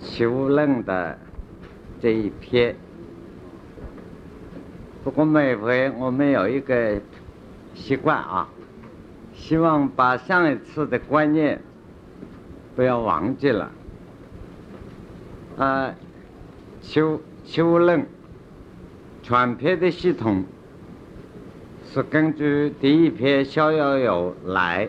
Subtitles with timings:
[0.00, 1.18] 齐物论的
[2.00, 2.76] 这一篇。
[5.02, 7.00] 不过每回我们有一个
[7.74, 8.48] 习惯啊，
[9.34, 11.60] 希望把上一次的观念
[12.76, 13.70] 不要忘记了。
[15.56, 15.94] 啊，
[16.80, 17.00] 齐
[17.44, 18.06] 齐物论
[19.22, 20.44] 全篇的系统
[21.90, 24.88] 是根据第一篇《逍遥游》来，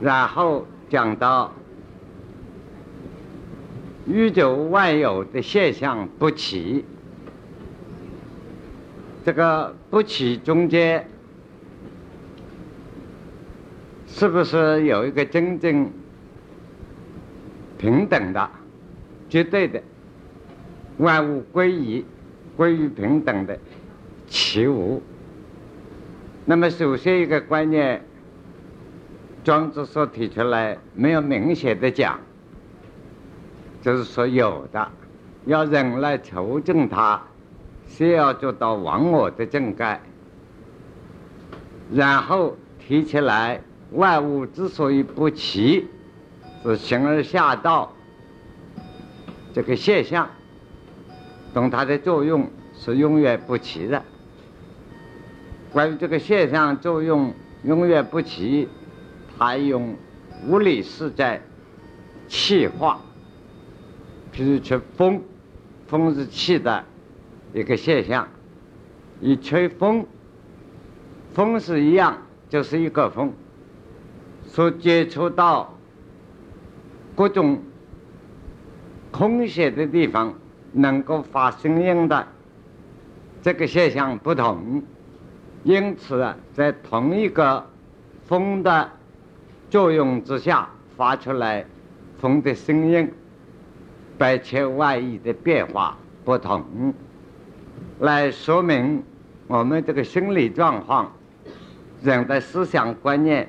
[0.00, 1.52] 然后讲到。
[4.12, 6.84] 宇宙万有的现象不齐，
[9.24, 11.08] 这个不齐中间
[14.08, 15.88] 是不是有一个真正
[17.78, 18.50] 平等的、
[19.28, 19.80] 绝对的
[20.98, 22.04] 万物归一、
[22.56, 23.56] 归于平等的
[24.26, 25.00] 齐无？
[26.46, 28.04] 那么，首先一个观念，
[29.44, 32.18] 庄子所提出来没有明显的讲。
[33.82, 34.88] 就是说，有的
[35.46, 37.20] 要人来求证它，
[37.86, 40.00] 先要做到忘我的正盖，
[41.92, 45.86] 然后提起来万物之所以不齐，
[46.62, 47.92] 是形而下道
[49.54, 50.28] 这个现象，
[51.54, 54.02] 懂它的作用是永远不齐的。
[55.72, 58.68] 关于这个现象作用永远不齐，
[59.38, 59.96] 他用
[60.48, 61.40] 物理是在
[62.28, 63.00] 气化。
[64.32, 65.22] 譬如吹风，
[65.86, 66.84] 风是气的
[67.52, 68.28] 一个现象。
[69.20, 70.06] 一吹风，
[71.34, 72.16] 风是一样，
[72.48, 73.32] 就是一个风，
[74.44, 75.76] 所接触到
[77.14, 77.60] 各种
[79.10, 80.32] 空闲的地方，
[80.72, 82.26] 能够发声音的
[83.42, 84.82] 这个现象不同，
[85.64, 87.66] 因此啊，在同一个
[88.24, 88.90] 风的
[89.68, 91.66] 作用之下，发出来
[92.18, 93.12] 风的声音。
[94.20, 96.92] 百千万亿的变化不同，
[98.00, 99.02] 来说明
[99.46, 101.10] 我们这个心理状况、
[102.02, 103.48] 人的思想观念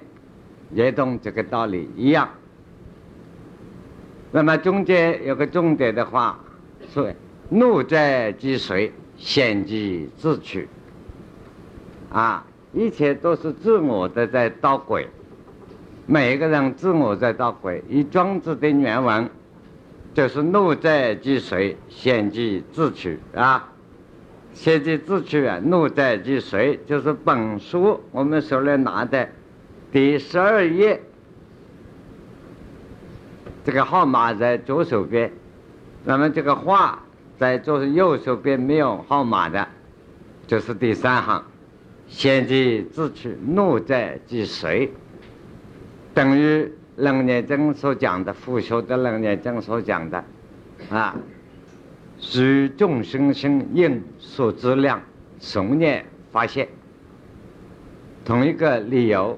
[0.71, 2.29] 也同这个道理一样。
[4.31, 6.39] 那么中间有个重点的话，
[6.93, 7.11] 说
[7.49, 10.69] 怒在即随，险即自取。
[12.13, 15.05] 啊，一切都是自我的在捣鬼，
[16.05, 17.83] 每一个人自我在捣鬼。
[17.89, 19.29] 以庄子的原文。
[20.13, 23.69] 就是怒在即随，先即自取啊！
[24.53, 25.57] 先即自取啊！
[25.63, 29.29] 怒在即随，就是本书我们手里拿的
[29.89, 31.01] 第十二页，
[33.63, 35.31] 这个号码在左手边，
[36.03, 37.01] 那么这个画
[37.39, 39.65] 在左右手边没有号码的，
[40.45, 41.41] 就是第三行，
[42.09, 44.91] 先即自取，怒在即随，
[46.13, 46.69] 等于。
[47.01, 50.23] 楞严经所讲的，复修的楞严经所讲的，
[50.91, 51.15] 啊，
[52.19, 55.01] 是众生心应所知量，
[55.39, 56.67] 从念发现，
[58.23, 59.37] 同一个理由。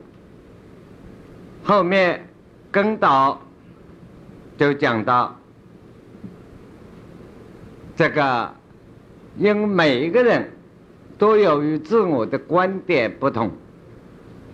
[1.63, 2.28] 后面
[2.69, 3.41] 跟导
[4.57, 5.40] 就讲到，
[7.95, 8.53] 这个
[9.38, 10.51] 因每一个人
[11.18, 13.50] 都有与自我的观点不同，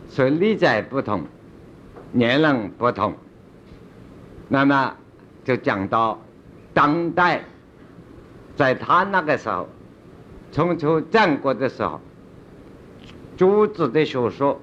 [0.08, 1.24] 所以理解不同。
[2.12, 3.14] 年龄不同，
[4.48, 4.96] 那么
[5.44, 6.20] 就讲到
[6.74, 7.44] 当代，
[8.56, 9.70] 在他那个时候，
[10.52, 12.02] 春秋战国的时候，
[13.38, 14.60] 诸子的学说，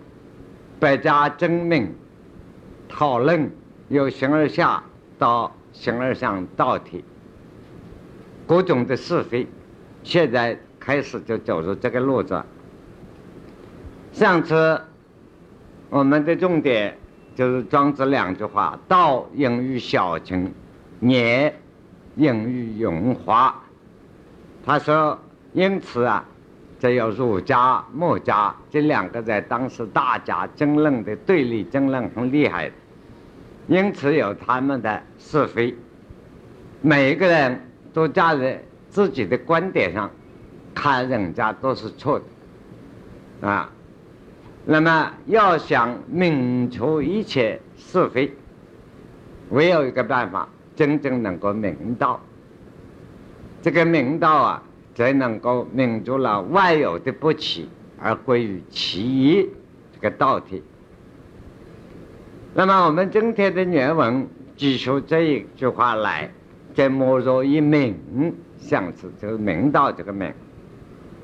[0.80, 1.94] 百家争鸣，
[2.88, 3.48] 讨论
[3.88, 4.82] 由形而下
[5.16, 7.04] 到形而上道体，
[8.44, 9.46] 各种的是非，
[10.02, 12.42] 现在开始就走入这个路子。
[14.12, 14.80] 上次
[15.90, 16.98] 我们的重点。
[17.36, 20.50] 就是庄子两句话：道隐于小情，
[20.98, 21.54] 年
[22.14, 23.54] 隐于荣华。
[24.64, 25.19] 他说
[25.52, 26.25] ：“因此啊，
[26.80, 32.72] 这有儒家、墨家这两个在当时大家争论的对立，争论很厉害。
[33.69, 35.76] 因此有他们的是非，
[36.81, 37.61] 每一个人
[37.93, 40.11] 都站在自己的观点上
[40.75, 42.19] 看人家都是错
[43.40, 43.70] 的啊。”
[44.68, 48.32] 那么要想明除一切是非，
[49.50, 52.20] 唯有一个办法，真正能够明道。
[53.62, 54.62] 这个明道啊，
[54.96, 59.48] 才能够明除了万有的不起，而归于其一
[59.94, 60.60] 这个道体。
[62.52, 64.26] 那么我们今天的原文
[64.56, 66.28] 指出这一句话来，
[66.74, 70.32] 在莫若以明相持，就是明道这个明。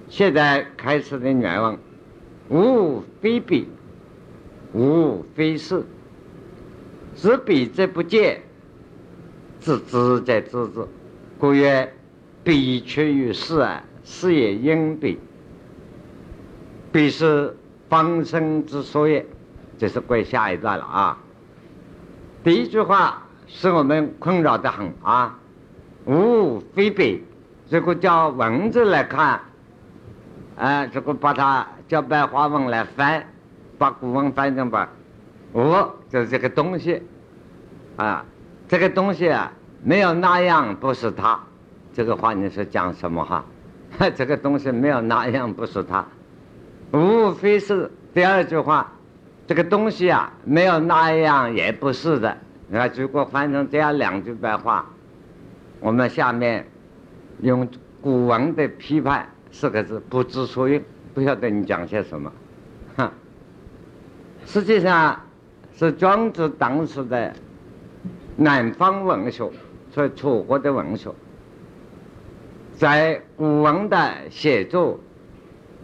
[0.08, 1.76] 现在开始的原文。
[2.52, 3.66] 无非彼，
[4.75, 5.82] 无非是，
[7.16, 8.43] 是彼则不见，
[9.58, 10.87] 知之在知之，
[11.38, 11.90] 故曰：
[12.44, 15.19] 彼出于事啊，事也应彼。
[16.93, 17.56] 彼是
[17.88, 19.25] 方生之所也。
[19.78, 21.19] 这是归下一段了啊。
[22.44, 25.38] 第一句话使我们困扰的很啊，
[26.04, 27.25] 无非彼。
[27.70, 29.40] 如果叫文字来看，
[30.56, 33.22] 啊，如果把它叫白话文来翻，
[33.76, 34.88] 把古文翻成吧，
[35.52, 35.74] 无
[36.08, 37.02] 就是这个东西，
[37.98, 38.24] 啊，
[38.66, 39.52] 这个东西啊，
[39.84, 41.38] 没有那样不是它。
[41.92, 43.44] 这个话你是讲什么哈？
[44.16, 46.02] 这个东西没有那样不是它，
[46.92, 48.90] 无非是第二句话，
[49.46, 52.30] 这个东西啊，没有那样也不是的。
[52.72, 54.86] 啊如果翻成这样两句白话，
[55.78, 56.66] 我们下面
[57.42, 57.68] 用
[58.00, 60.82] 古文的批判四个字不知所云，
[61.14, 62.32] 不晓得你讲些什么，
[62.97, 63.12] 哈。
[64.47, 65.20] 实际上
[65.76, 67.32] 是庄子当时的
[68.37, 69.50] 南方文学，
[69.91, 71.11] 所以楚国的文学。
[72.75, 74.99] 在古文的写作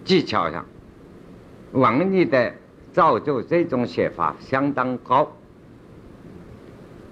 [0.04, 0.64] 技巧上，
[1.72, 2.52] 文艺的
[2.92, 5.30] 造就这种写法相当高。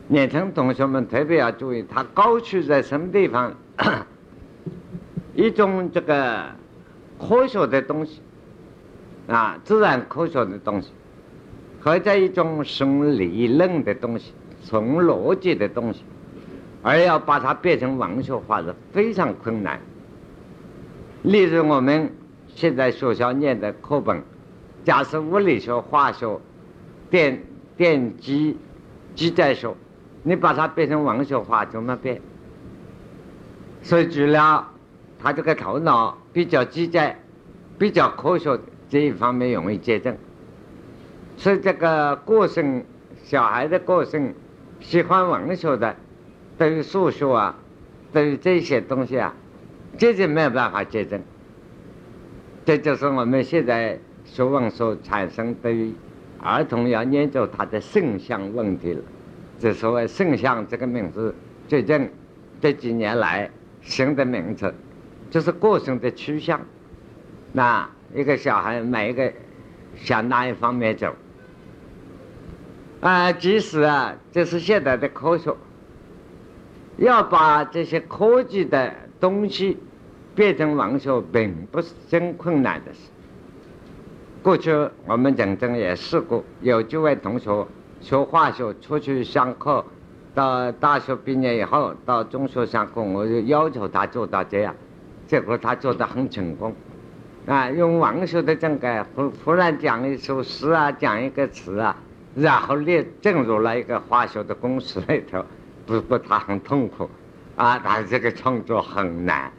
[0.08, 3.54] 年轻同学们特别要注意，它高处在什么地方？
[5.34, 6.46] 一种这个
[7.18, 8.20] 科学的东西
[9.28, 10.90] 啊，自然科学的东西，
[11.80, 14.32] 和在一种生理论的东西、
[14.64, 16.02] 纯逻辑的东西。
[16.82, 19.80] 而要把它变成文学化是非常困难。
[21.22, 22.12] 例如我们
[22.46, 24.22] 现在学校念的课本，
[24.84, 26.38] 假设物理学、化学、
[27.10, 27.42] 电
[27.76, 28.56] 电机、
[29.16, 29.74] 机载学，
[30.22, 32.20] 你把它变成文学化怎么变？
[33.82, 34.68] 所以除了
[35.18, 37.18] 他这个头脑比较机载、
[37.78, 38.58] 比较科学
[38.88, 40.16] 这一方面容易接正，
[41.36, 42.84] 所以这个个性
[43.24, 44.34] 小孩的个性
[44.80, 45.96] 喜欢文学的。
[46.58, 47.54] 对于数学啊，
[48.12, 49.34] 对于这些东西啊，
[49.98, 51.20] 这就没有办法接正。
[52.64, 55.92] 这就是我们现在学文所产生对于
[56.42, 59.02] 儿童要研究他的性向问题了。
[59.58, 61.34] 这所谓性向这个名字，
[61.68, 62.10] 最近
[62.60, 63.50] 这几年来
[63.82, 64.74] 新的名词，
[65.36, 66.58] 这是个性的趋向。
[67.52, 69.30] 那一个小孩每一个
[69.94, 71.14] 向哪一方面走？
[73.02, 75.54] 啊，即使啊，这是现代的科学。
[76.96, 78.90] 要把这些科技的
[79.20, 79.76] 东西
[80.34, 83.00] 变成文学，并不是真困难的事。
[84.42, 84.72] 过去
[85.04, 87.66] 我们曾经也试过，有几位同学
[88.00, 89.84] 学化学出去上课，
[90.34, 94.74] 到大学毕业以后到中学上课，我就要求他做到这样，
[95.26, 96.74] 结果他做得很成功。
[97.46, 101.96] 啊，用文学的整个忽忽然讲一首诗啊，讲一个词啊，
[102.34, 105.44] 然后列进入了一个化学的公式里头。
[105.86, 107.08] 不不，他很痛苦，
[107.54, 109.52] 啊，他这个创作很难，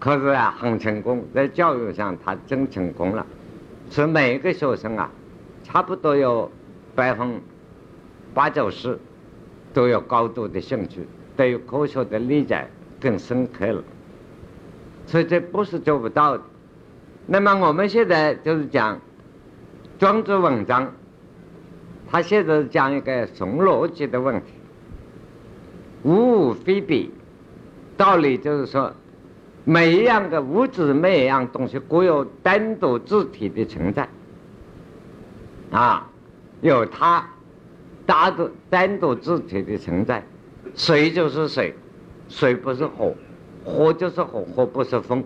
[0.00, 3.24] 可是啊，很成功，在教育上他真成功了，
[3.88, 5.08] 是每一个学生啊，
[5.62, 6.50] 差不多有
[6.96, 7.40] 百分
[8.34, 8.98] 八九十
[9.72, 11.06] 都有高度的兴趣，
[11.36, 12.66] 对于科学的理解
[13.00, 13.80] 更深刻了，
[15.08, 16.44] 所以这不是做不到的。
[17.26, 19.00] 那么我们现在就是讲
[19.98, 20.92] 庄子文章，
[22.10, 24.46] 他现在讲一个纯逻辑的问题。
[26.04, 27.10] 物非彼，
[27.96, 28.92] 道理就是说，
[29.64, 34.06] 每一样的物质，每一样东西，各有单独自体的存在。
[35.70, 36.06] 啊，
[36.60, 37.26] 有它
[38.04, 40.22] 单独单独自体的存在。
[40.74, 41.74] 水就是水，
[42.28, 43.14] 水不是火，
[43.68, 45.22] 火就是火，火不是风。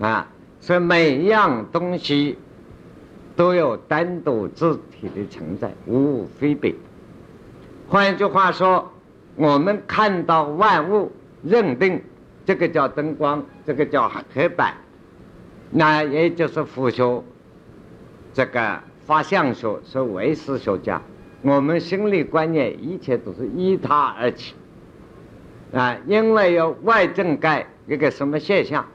[0.00, 0.28] 啊，
[0.60, 2.36] 所以每一样东西
[3.36, 6.74] 都有单独自体的存在，物非别。
[7.88, 8.90] 换一句话说。
[9.36, 11.10] 我们看到万物，
[11.42, 12.00] 认定
[12.46, 14.74] 这个叫灯光，这个叫黑板，
[15.72, 17.20] 那也就是佛学
[18.32, 21.02] 这个法相学是唯识学家。
[21.42, 24.54] 我们心理观念一切都是依他而起
[25.74, 28.86] 啊，因为有外正盖一个什么现象，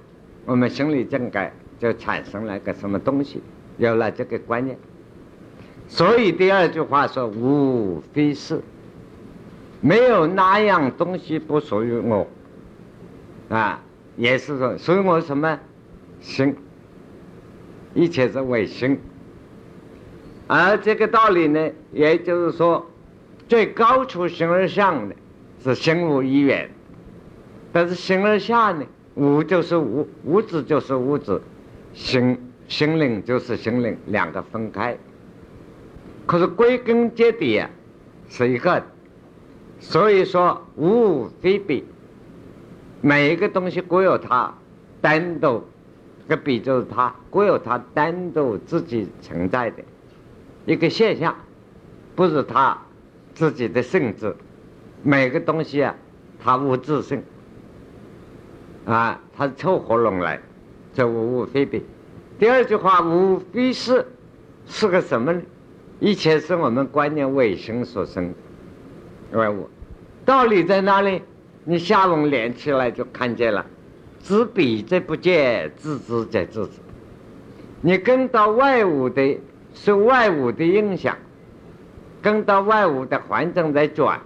[0.46, 3.42] 我们心理正盖就产生了一个什么东西，
[3.78, 4.78] 有了这个观念。
[5.88, 8.62] 所以第二句话说无非是。
[9.82, 12.28] 没有那样东西不属于我，
[13.48, 13.82] 啊，
[14.18, 15.58] 也是说所以我什么
[16.20, 16.54] 心，
[17.94, 19.00] 一切是为心。
[20.48, 22.86] 而这个道理呢，也就是说，
[23.48, 25.16] 最高处形而上的
[25.64, 26.70] 是心无一元，
[27.74, 28.86] 但是形而下呢，
[29.16, 31.42] 无就是无，无质就是无质，
[31.94, 32.38] 心
[32.68, 34.98] 心灵就是心灵，两个分开。
[36.26, 37.70] 可是归根结底啊，
[38.30, 38.82] 是一个。
[39.80, 41.84] 所以说无无非比，
[43.02, 44.54] 每一个东西各有它
[45.02, 45.64] 单独，
[46.28, 49.84] 个比就是它各有它单独自己存在的
[50.66, 51.36] 一个现象，
[52.16, 52.78] 不是它
[53.34, 54.36] 自己的性质。
[55.04, 55.96] 每个东西啊，
[56.44, 57.24] 它无自性，
[58.86, 60.40] 啊，它凑合拢来，
[60.94, 61.84] 这无非比。
[62.38, 64.06] 第二句话，无非是
[64.66, 65.42] 是个什么呢？
[66.00, 68.34] 一切是我们观念为生所生
[69.32, 69.70] 的外物，
[70.26, 71.22] 道理在哪里？
[71.66, 73.66] 你下文连起来就看见了。
[74.22, 76.72] 知彼则不见，知之则知之。
[77.82, 79.38] 你跟到外物的，
[79.74, 81.16] 受外物的影响，
[82.22, 84.20] 跟到外物的环境在转。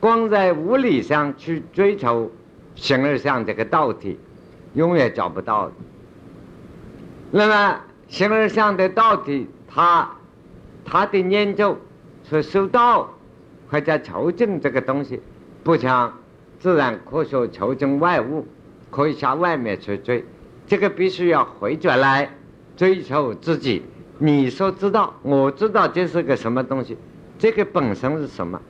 [0.00, 2.30] 光在物理上去追求
[2.74, 4.18] 形而上这个道体，
[4.74, 5.70] 永远找不到。
[7.30, 10.10] 那么形而上的道体，它
[10.84, 11.76] 它的研究
[12.28, 13.12] 是修道
[13.70, 15.20] 或者求证这个东西，
[15.64, 16.12] 不像
[16.58, 18.46] 自然科学求证外物，
[18.90, 20.24] 可以向外面去追。
[20.66, 22.30] 这个必须要回转来
[22.76, 23.82] 追求自己。
[24.18, 26.96] 你说知道，我知道这是个什么东西，
[27.38, 28.60] 这个本身是什么？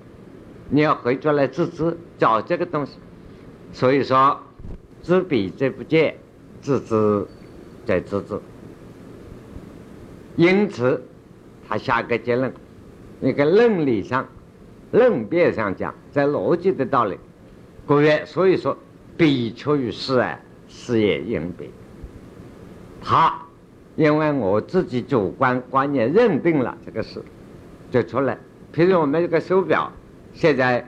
[0.71, 2.99] 你要回转来自知，找这个东西。
[3.73, 4.39] 所以说，
[5.03, 6.15] 知彼则不见，
[6.61, 7.27] 自知
[7.87, 8.39] 在自知。
[10.37, 11.03] 因此，
[11.67, 12.53] 他下个结论，
[13.19, 14.27] 那个论理上、
[14.93, 17.19] 论辩上讲，在逻辑的道理，
[17.87, 18.77] 故曰：所以说，
[19.17, 21.71] 彼出于事啊，事也应彼。
[23.03, 23.35] 他
[23.97, 27.23] 因为我自己主观观念认定了这个事，
[27.91, 28.39] 就出来。
[28.75, 29.91] 譬如我们这个手表。
[30.39, 30.85] 现在，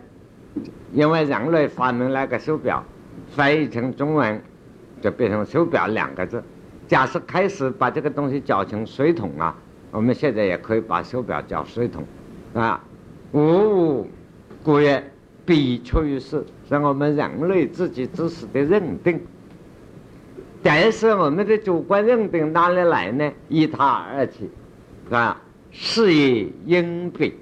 [0.93, 2.85] 因为人类发明了个手表，
[3.35, 4.41] 翻译成中文
[5.01, 6.41] 就变成手表两个字。
[6.87, 9.53] 假设开始把这个东西叫成水桶啊，
[9.91, 12.05] 我们现在也可以把手表叫水桶
[12.55, 12.81] 啊。
[13.33, 14.07] 无
[14.63, 15.03] 故曰
[15.45, 19.21] 必出于事，是我们人类自己知识的认定。
[20.63, 23.33] 但是我们的主观认定哪里来呢？
[23.49, 24.49] 依他而起，
[25.11, 25.37] 啊，
[25.73, 27.35] 是也应彼。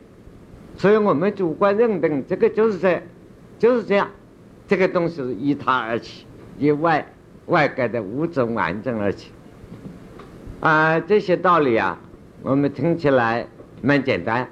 [0.78, 3.02] 所以我们主观认定这个就是这，
[3.58, 4.08] 就是这样，
[4.68, 6.24] 这个东西是依他而起，
[6.56, 7.04] 以外
[7.46, 9.32] 外界的物质完整而起。
[10.60, 11.98] 啊，这些道理啊，
[12.42, 13.44] 我们听起来
[13.82, 14.48] 蛮简单，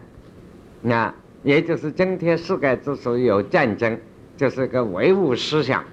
[0.83, 1.15] 那
[1.45, 3.97] 也就是今天世界之所以有战争，
[4.37, 5.85] 就是个唯物思想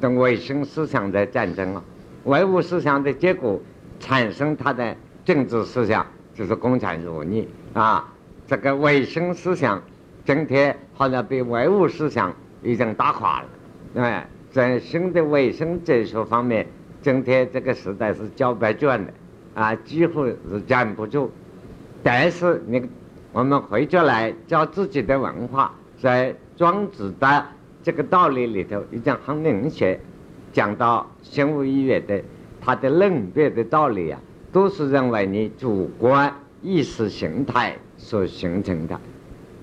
[0.00, 1.82] 跟唯心思想的战争了。
[2.22, 3.60] 唯物思想的结果
[3.98, 8.11] 产生它的政治思想，就是共产主义啊。
[8.52, 9.80] 这个唯心思想，
[10.26, 12.30] 今天好像被唯物思想
[12.62, 13.48] 已经打垮了。
[13.94, 16.66] 哎，在新的唯心哲学方面，
[17.00, 19.12] 今天这个时代是交白卷的，
[19.54, 21.32] 啊，几乎是站不住。
[22.02, 22.82] 但是你，
[23.32, 27.46] 我们回过来教自己的文化，在庄子的
[27.82, 29.98] 这个道理里头，已经很明显
[30.52, 32.22] 讲到心无意愿的，
[32.60, 34.20] 它的论辩的道理啊，
[34.52, 36.30] 都是认为你主观
[36.60, 37.78] 意识形态。
[38.02, 39.00] 所形成的，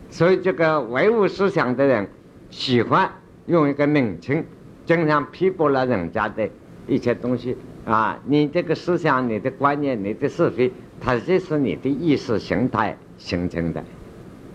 [0.10, 2.10] 所以这个唯物思想的人
[2.50, 3.12] 喜欢
[3.48, 4.44] 用一个名称，
[4.86, 6.50] 经常批驳了人家的
[6.88, 7.56] 一些东西
[7.86, 8.18] 啊。
[8.26, 13.84] 你这个思想、你的观念、你的是非，它这是你的意识形态形成的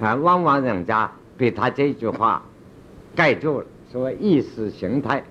[0.01, 0.15] 啊。
[0.15, 2.43] 往往人家被他这句话
[3.15, 5.23] 盖住了，说意识形态，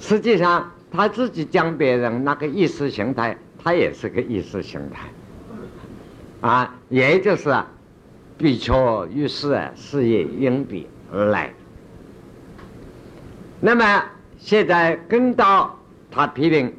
[0.00, 5.08] 实际上他自己讲别人那个意识形态，他也是个意识形态
[6.46, 7.54] 啊，也就是。
[8.38, 11.52] 必求于事，事业应彼而来。
[13.60, 14.04] 那么
[14.36, 15.78] 现在跟到
[16.10, 16.72] 他批评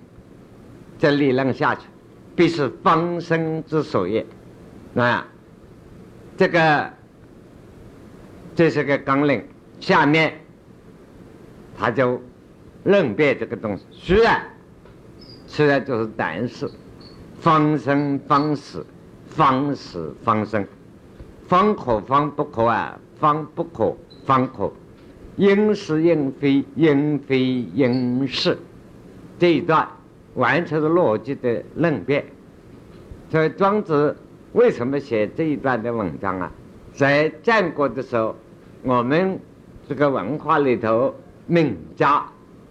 [0.99, 1.87] 这理论下去，
[2.35, 4.25] 必是方生之所业。
[4.93, 5.25] 那
[6.37, 6.91] 这个
[8.55, 9.43] 这是个纲领，
[9.79, 10.39] 下面
[11.77, 12.21] 他就
[12.83, 13.83] 论辩这个东西。
[13.91, 14.43] 虽然
[15.47, 16.69] 虽然就是但是，
[17.39, 18.85] 方生方死，
[19.27, 20.65] 方死方生。
[21.47, 24.69] 方可方不可啊，方不可方可，
[25.37, 27.39] 应是应非，应非
[27.73, 28.57] 应是，
[29.39, 29.87] 这一段
[30.35, 32.25] 完全是逻辑的论辩。
[33.29, 34.15] 所以庄子
[34.51, 36.51] 为什么写这一段的文章啊？
[36.93, 38.35] 在战国的时候，
[38.83, 39.39] 我们
[39.87, 42.25] 这个文化里头，名家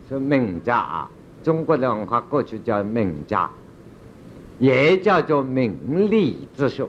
[0.09, 1.11] 是名家啊，
[1.43, 3.51] 中国的文化过去叫名家，
[4.59, 5.75] 也叫做名
[6.11, 6.87] 利之学，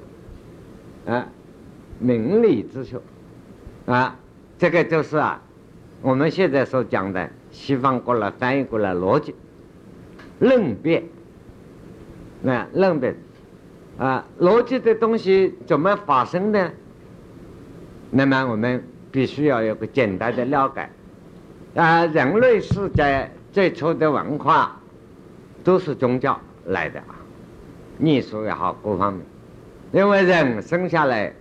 [1.06, 1.25] 啊。
[1.99, 2.99] 名利之学，
[3.85, 4.15] 啊，
[4.57, 5.41] 这个就是啊，
[6.01, 9.33] 我们现在所讲的西方过来翻译过来逻辑
[10.39, 11.03] 论辩，
[12.41, 13.15] 那论辩
[13.97, 16.71] 啊，逻辑的东西怎么发生呢？
[18.11, 20.87] 那么我们必须要有个简单的了解。
[21.75, 24.79] 啊，人类世界最初的文化
[25.63, 27.15] 都是宗教来的啊，
[27.99, 29.23] 艺术也好，各方面。
[29.91, 31.33] 因为人生下来，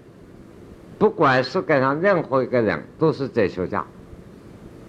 [0.99, 3.85] 不管世界上任何一个人都是哲学家，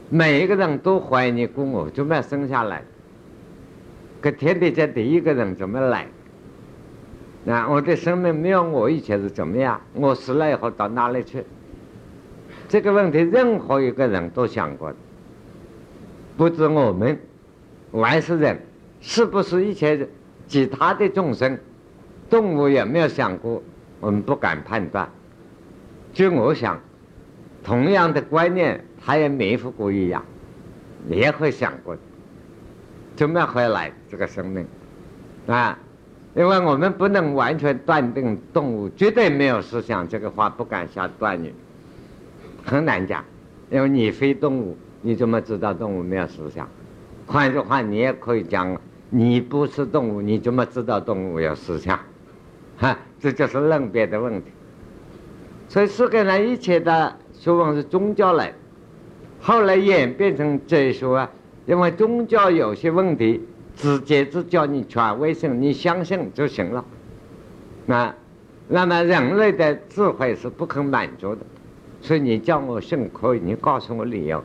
[0.09, 2.81] 每一个人都怀疑过我怎么生下来，
[4.21, 6.07] 这天地间第一个人怎么来？
[7.43, 9.79] 那我的生命没有我以前是怎么样？
[9.93, 11.43] 我死了以后到哪里去？
[12.69, 14.93] 这个问题，任何一个人都想过，
[16.37, 17.17] 不止我们，
[17.91, 18.59] 万世人，
[19.01, 20.07] 是不是一切
[20.47, 21.57] 其他的众生、
[22.29, 23.61] 动物也没有想过？
[23.99, 25.09] 我们不敢判断。
[26.17, 26.79] 就我想，
[27.63, 30.25] 同样的观念，他也迷糊过一样，
[31.07, 31.95] 也会想过，
[33.15, 34.65] 怎么回来这个生命？
[35.45, 35.77] 啊？
[36.33, 41.53] 因为我们不能完全断定动物绝对没有思想，这个话不敢下断语，
[42.65, 43.23] 很难讲。
[43.69, 46.67] 因为你非动物，你怎么知道动物没有思想？
[47.27, 48.75] 换句话，你也可以讲，
[49.11, 51.99] 你不是动物，你怎么知道动物有思想？
[52.79, 54.49] 哈，这就是论别的问题。
[55.67, 58.53] 所以世界上一切的学问是宗教来，
[59.39, 61.29] 后来演变成哲学啊，
[61.65, 63.41] 因为宗教有些问题。
[63.79, 66.83] 直接只叫你权威性，你相信就行了。
[67.85, 68.11] 那，
[68.67, 71.41] 那么人类的智慧是不肯满足的，
[72.01, 74.43] 所以你叫我信可以，你告诉我理由，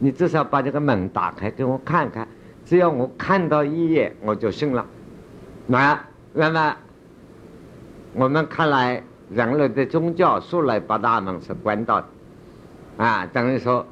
[0.00, 2.26] 你至少把这个门打开给我看看，
[2.66, 4.84] 只要我看到一眼我就信了。
[5.68, 6.76] 那，那么
[8.12, 9.00] 我们看来
[9.30, 12.06] 人类的宗教素来八大门是关到的，
[12.98, 13.86] 啊，等于说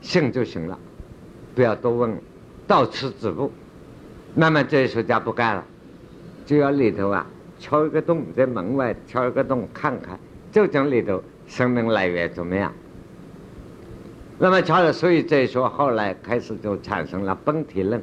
[0.00, 0.78] 信就行了，
[1.54, 2.16] 不要多问，
[2.66, 3.52] 到此止步。
[4.34, 5.64] 那么哲学家不干了，
[6.46, 7.26] 就要里头啊
[7.58, 10.18] 敲一个洞，在门外敲一个洞看看，
[10.52, 12.72] 究竟里头生命来源怎么样？
[14.38, 18.02] 那么敲了，所以哲学后来开始就产生了本体论，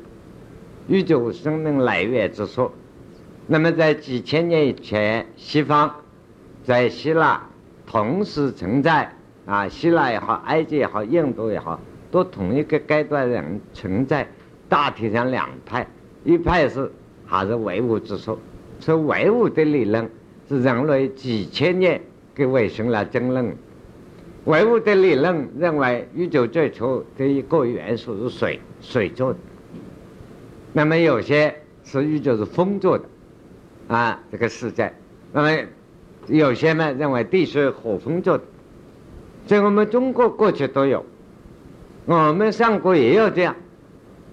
[0.88, 2.72] 宇宙生命来源之说。
[3.48, 5.96] 那么在几千年以前，西方
[6.68, 7.42] 在希腊
[7.86, 9.10] 同时存在
[9.46, 11.80] 啊，希腊也好，埃及也好，印度也好，
[12.12, 14.28] 都同一个阶段人存在，
[14.68, 15.88] 大体上两派。
[16.26, 16.92] 一派是
[17.26, 18.38] 还是唯物之说，
[18.82, 20.10] 说唯物的理论
[20.50, 22.02] 是人类几千年
[22.36, 23.56] 给维生了争论。
[24.44, 29.40] 唯物的理论认为宇宙最初的一个元素是水，水做的。
[30.74, 33.06] 那么有些是宇宙是风做的，
[33.88, 34.92] 啊，这个世界。
[35.32, 35.68] 那么
[36.28, 38.44] 有些呢认为地水火风做的。
[39.46, 41.06] 在我们中国过去都有，
[42.06, 43.56] 我们上古也有这样，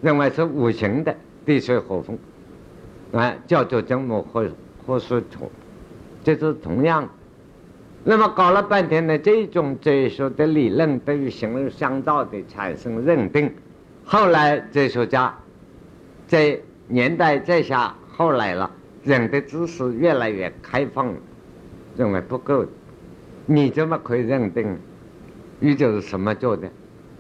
[0.03, 1.15] 认为是五行的。
[1.47, 2.19] 地水火风，
[3.13, 4.47] 啊，叫做真木或
[4.87, 5.53] 或是土，
[6.25, 7.07] 这是同样。
[8.03, 13.53] 那么搞了半天呢，这种哲学的理论对于形而相造的产生认定，
[14.07, 15.35] 后来哲学家
[16.27, 18.71] 在年代在下后来了，
[19.03, 21.15] 人的知识越来越开放了，
[21.97, 22.65] 认为不够，
[23.47, 24.79] 你怎么可以认定
[25.61, 26.71] 宇宙是什么做的？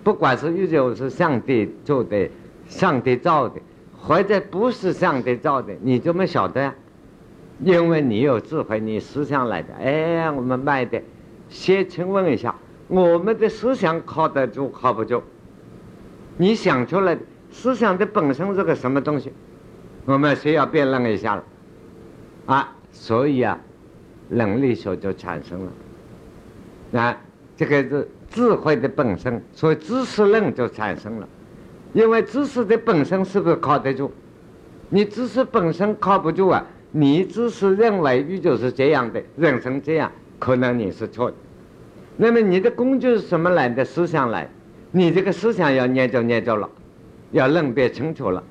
[0.03, 2.29] 不管是宇宙是上帝做的，
[2.67, 3.61] 上帝造的。
[4.07, 6.71] 或者不是上帝造的，你怎么晓得？
[7.61, 9.73] 因为你有智慧，你思想来的。
[9.77, 11.01] 哎，我们卖的，
[11.49, 12.55] 先请问一下，
[12.87, 15.23] 我们的思想靠得住靠不住？
[16.37, 19.33] 你想出来的思想的本身是个什么东西？
[20.05, 21.45] 我们需要辩论一下了。
[22.45, 23.59] 啊，所以啊，
[24.35, 27.01] 能力所就产生了。
[27.01, 27.16] 啊，
[27.57, 31.29] 这个是智慧的本身，所以知识论就产生了。
[31.92, 34.11] 因为知识的本身是不是靠得住？
[34.90, 36.66] 你知识本身靠不住啊！
[36.90, 41.37] 你知识认为宇宙是这样的，人生这样，可能你是错的。
[42.16, 43.85] 那么你的工具是什么来的？
[43.85, 44.49] 思想来，
[44.92, 46.68] 你这个思想要研究研究了，
[47.33, 48.42] 要认别清楚了，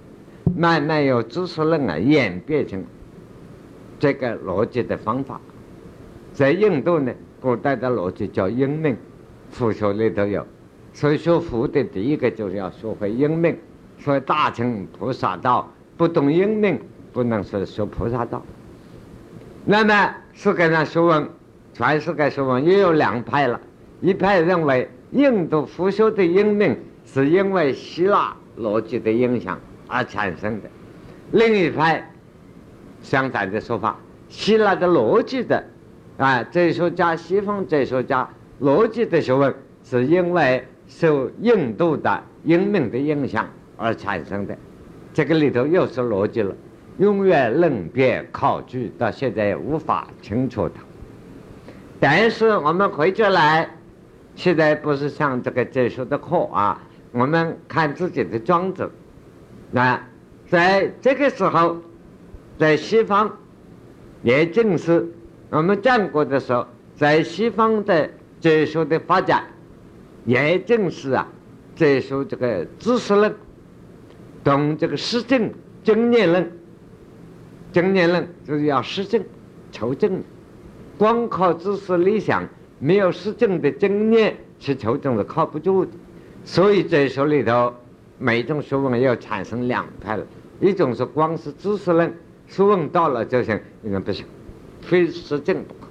[0.58, 2.84] 慢慢由知识论啊演变成
[3.98, 5.40] 这个逻辑的方法。
[6.34, 8.98] 在印度呢，古代的逻辑叫因命，
[9.52, 10.46] 佛学里头有。
[10.94, 13.58] 所以学佛的第一个就是要学会因命，
[14.00, 16.80] 所以大乘菩萨道不懂因命，
[17.12, 18.44] 不能说学菩萨道。
[19.66, 21.28] 那么世界上学问，
[21.74, 23.60] 全世界学问也有两派了，
[24.02, 30.70] 一派认为印度佛学的因命是因为希腊逻辑的影响而产生的，
[31.32, 32.12] 另一派
[33.02, 33.98] 相反的说法，
[34.30, 35.64] 希腊的逻辑的
[36.18, 38.30] 啊哲学家、西方哲学家
[38.62, 40.64] 逻辑的学问是因为。
[40.86, 43.48] 受印度的英明的影响
[43.78, 44.56] 而产生的，
[45.14, 46.54] 这个里头又是逻辑了，
[47.00, 50.84] 永远论辩考据到现在无法清楚它。
[52.02, 53.68] 但是我们回去来，
[54.36, 56.80] 现在不是上这个哲学的课啊，
[57.12, 58.92] 我们看自己的庄子。
[59.72, 60.00] 那
[60.50, 61.78] 在这个时候，
[62.60, 63.32] 在西方，
[64.22, 65.08] 也正是
[65.54, 68.10] 我们战国的时候，在西方的
[68.42, 69.44] 哲学的发展，
[70.26, 71.28] 也正是啊，
[71.76, 73.32] 哲学这个知识论，
[74.44, 75.52] 懂这个实证
[75.84, 76.52] 经验论，
[77.72, 79.24] 经验论就是要实证
[79.72, 80.24] 求证，
[80.98, 82.44] 光靠知识理想。
[82.80, 85.92] 没有实证的经验去求证是靠不住的，
[86.44, 87.72] 所以哲学里头
[88.18, 90.26] 每种学问要产生两派了，
[90.60, 92.12] 一种是光是知识论，
[92.48, 94.26] 学问到了就行，应该不行，
[94.86, 95.88] 非实证不可。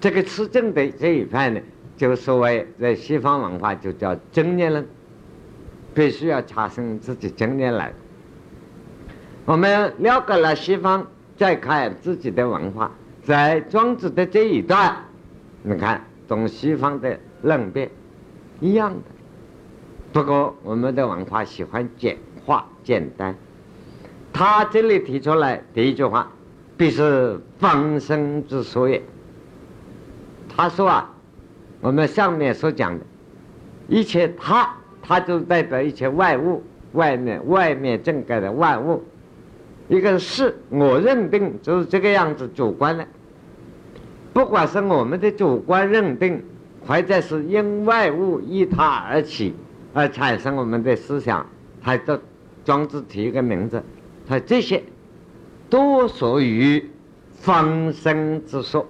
[0.00, 1.60] 这个实证的这一派呢，
[1.96, 4.86] 就所谓在西方文化就叫经验论，
[5.94, 7.92] 必须要产生自己经验来。
[9.44, 12.90] 我们了解了西方，再看自己的文化，
[13.22, 14.96] 在庄子的这一段。
[15.62, 17.90] 你看，东西方的论辩
[18.60, 19.00] 一样的，
[20.12, 23.34] 不过我们的文化喜欢简化、简单。
[24.32, 26.30] 他这里提出来第一句话，
[26.76, 29.02] 必是方生之所也。
[30.48, 31.14] 他说啊，
[31.80, 33.04] 我们上面所讲的，
[33.88, 36.62] 一切他，他就代表一切外物，
[36.92, 39.02] 外面外面正盖的万物。
[39.88, 43.06] 一个是我认定就是这个样子，主观的。
[44.32, 46.42] 不管是我们的主观认定，
[46.86, 49.54] 或者是因外物依他而起，
[49.94, 51.46] 而产生我们的思想，
[51.82, 52.18] 他都
[52.64, 53.82] 庄子提一个名字，
[54.26, 54.82] 他这些
[55.68, 56.90] 都属于
[57.34, 58.86] 方生之说。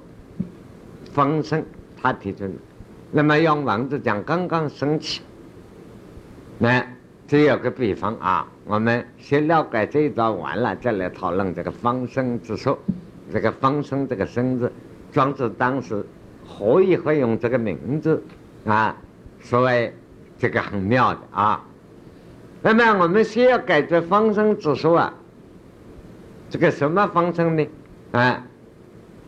[1.13, 1.65] 方生，
[2.03, 2.53] 他提出的。
[3.11, 5.23] 那么用王子讲，刚刚升起。
[6.59, 6.87] 那
[7.27, 12.79] 这有个比方啊，我们先了解这一段完了，再来讨论这个方生之说。
[13.33, 14.71] 这个方生这个生字。
[15.13, 16.05] 庄子当时
[16.47, 18.23] 何以会用这个名字
[18.67, 18.95] 啊？
[19.41, 19.95] 所谓
[20.39, 21.65] 这个很妙的啊。
[22.63, 25.15] 那么我们先要改这方生之说啊，
[26.57, 27.69] 这个什么方生呢？
[28.13, 28.43] 啊，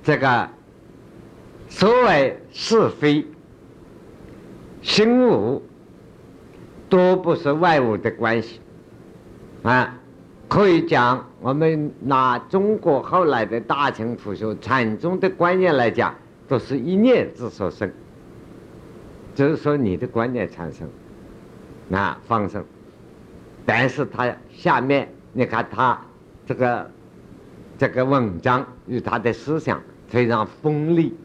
[0.02, 0.48] 这个
[1.68, 3.26] 所谓是非、
[4.80, 5.62] 心物，
[6.88, 8.62] 都不是外物的关系
[9.62, 9.94] 啊。
[10.48, 16.14] 可以讲，我们拿中国后来的大乘佛学禅宗的观念来讲，
[16.48, 17.92] 都是一念之所生，
[19.34, 20.88] 就是说你的观念产生，
[21.88, 22.64] 那放生，
[23.66, 26.00] 但是他下面你看他
[26.46, 26.90] 这个
[27.78, 31.16] 这个文章与他的思想非常锋利，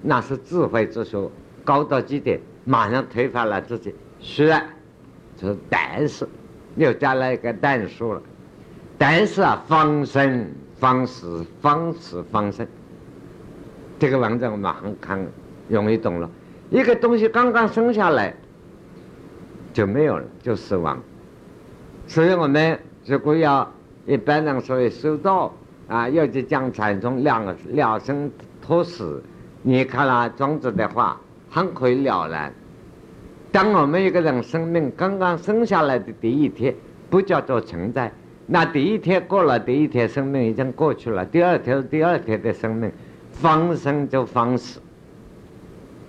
[0.00, 1.30] 那是智慧之说
[1.62, 3.94] 高到极点，马上推翻了自己。
[4.18, 4.66] 虽然，
[5.38, 6.26] 是但是
[6.76, 8.22] 又加了一个但数了。
[8.96, 12.66] 但是啊，方生方死，方死方生，
[13.98, 15.26] 这个文章我们很看
[15.68, 16.30] 容易懂了。
[16.70, 18.34] 一个东西刚刚生下来
[19.74, 20.98] 就没有了，就死亡。
[22.06, 23.70] 所以我们如果要
[24.06, 25.54] 一般人说修道
[25.90, 28.30] 啊，要去讲禅宗两了生
[28.62, 29.20] 脱死，
[29.60, 32.54] 你看了庄子的话，很可以了然。
[33.50, 36.72] 当我们一个人生命刚刚生下来的第一天，
[37.10, 38.12] 不叫做存在。
[38.46, 41.26] 那第一天过了，第一天生命已经过去了。
[41.26, 42.92] 第二天第二天的生命，
[43.32, 44.80] 方生就方死。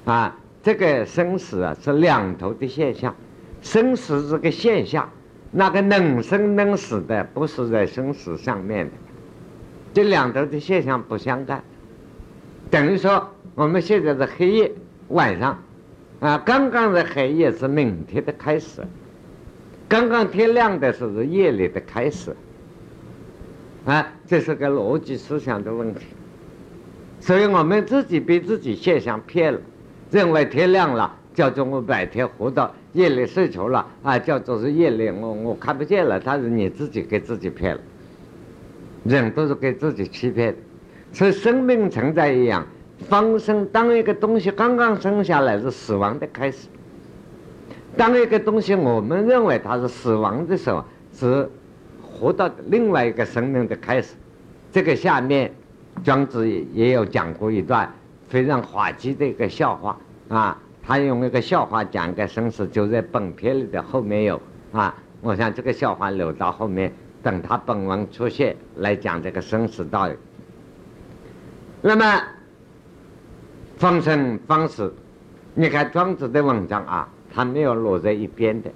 [0.06, 3.16] 啊，这个生死啊是两头的现象，
[3.64, 5.10] 生死这个现象，
[5.50, 8.92] 那个能生能死的不是在生死上面的，
[9.94, 11.64] 这两头的现象不相干。
[12.70, 14.72] 等于说我们现在的黑夜
[15.10, 15.62] 晚上，
[16.20, 18.82] 啊，刚刚的黑夜是明天的开始。
[19.90, 22.34] 刚刚天亮的时候是夜里的开始，
[23.84, 26.06] 啊，这是个逻辑思想的问题，
[27.20, 29.60] 所以我们自己被自己现象骗了，
[30.10, 37.82] 认为天亮了叫做我白天活到夜里睡着了啊，叫做是夜里我我看不见了，但是你自己给自己骗了，
[39.04, 40.56] 人都是给自己欺骗，
[41.12, 42.66] 所以生命存在一样，
[43.10, 46.68] 方生当一个东西刚刚生下来是死亡的开始。
[47.98, 50.84] 当一个东西我们认为它是死亡的时候，
[51.14, 51.50] 是
[52.02, 54.16] 活到另外一个生命的开始。
[54.72, 55.52] 这个下面，
[56.04, 57.92] 庄子也有讲过一段
[58.30, 59.98] 非常滑稽的一个笑话
[60.30, 60.58] 啊。
[60.84, 64.96] 他用一个笑话讲一个生死，就在本篇里的后面有啊。
[65.22, 66.92] 我想这个笑话留到后面，
[67.24, 70.16] 等他本文出现来讲这个生死道理。
[71.82, 72.24] 那么，
[73.78, 74.94] 方生方死，
[75.54, 77.10] 你看庄子的文章啊。
[77.34, 78.70] 他没有落在一边的，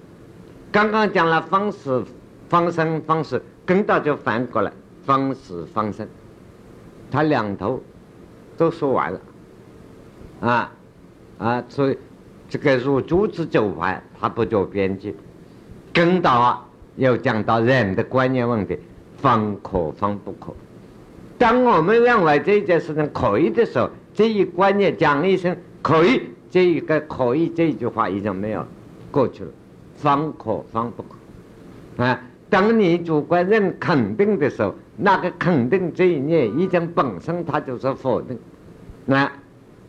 [0.72, 2.02] 刚刚讲了方死
[2.48, 4.72] 方生方死，跟到就反过来
[5.04, 6.08] 方死方生，
[7.12, 7.84] 他两头
[8.56, 9.20] 都说完了，
[10.40, 10.72] 啊
[11.38, 11.98] 啊，所以
[12.48, 15.14] 这个如珠子九环，他不着边际。
[15.92, 16.65] 跟到啊，
[16.96, 18.78] 要讲到人的观念问题，
[19.18, 20.54] 方可方不可。
[21.38, 28.66] 当我们认为这件事情可以的时候，这一观念讲一声可以，这一个可以这一句话已经没有
[29.12, 29.50] 过去了。
[29.96, 32.22] 方可方不可啊！
[32.50, 38.38] 当你主观认肯定的时候，那个肯定这一念已经本身它就是否定。
[39.06, 39.30] 那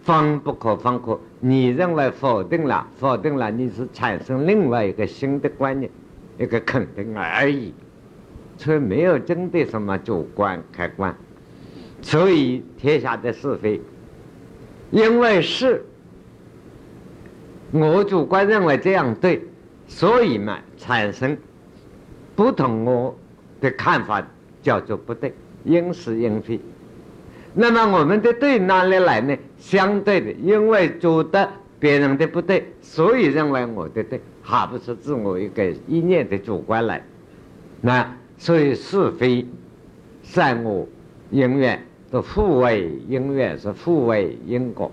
[0.02, 5.90] 方不可方可，你认为否定了，否定了，你是产生另外一个新的观念，
[6.38, 7.72] 一个肯定而已，
[8.56, 11.14] 所以没有针对什么主观客观。
[12.02, 13.80] 所以天下的是非，
[14.90, 15.84] 因为是，
[17.72, 19.42] 我主观认为这样对，
[19.88, 21.36] 所以嘛产生
[22.36, 23.18] 不同我
[23.60, 24.24] 的看法，
[24.62, 26.60] 叫做不对，因是因非。
[27.54, 29.34] 那么我们的对哪里来呢？
[29.58, 31.48] 相对的，因为觉得
[31.80, 37.04] 别人的不对，所以认为我的对，还不是自我一个一念的主观来。
[37.80, 39.44] 那所以是非
[40.22, 40.86] 善恶
[41.30, 44.90] 因缘都互为因缘，是互为因果，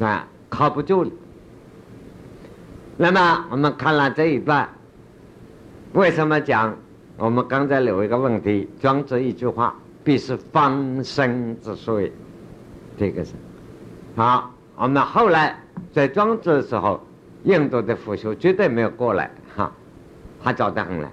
[0.00, 1.10] 啊，靠不住了。
[2.96, 4.68] 那么我们看了这一段，
[5.92, 6.76] 为什么讲？
[7.16, 9.74] 我们刚才留一个问题，庄子一句话。
[10.04, 12.12] 必是方生之谓，
[12.96, 13.32] 这个是
[14.14, 14.54] 好。
[14.76, 15.58] 我们后来
[15.92, 17.00] 在庄子的时候，
[17.44, 19.72] 印度的腐朽绝对没有过来哈，
[20.42, 21.10] 他早得很了，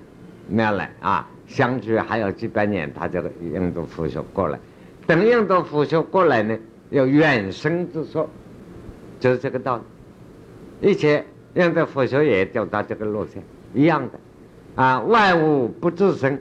[0.48, 1.28] 没有来啊。
[1.48, 4.60] 相距还有几百年，他这个印度腐朽过来。
[5.06, 6.58] 等印度腐朽过来呢，
[6.90, 8.28] 有远生之说，
[9.20, 10.90] 就是这个道理。
[10.90, 14.20] 一切印度腐朽也走到这个路线一样的
[14.82, 16.40] 啊，万物不自生。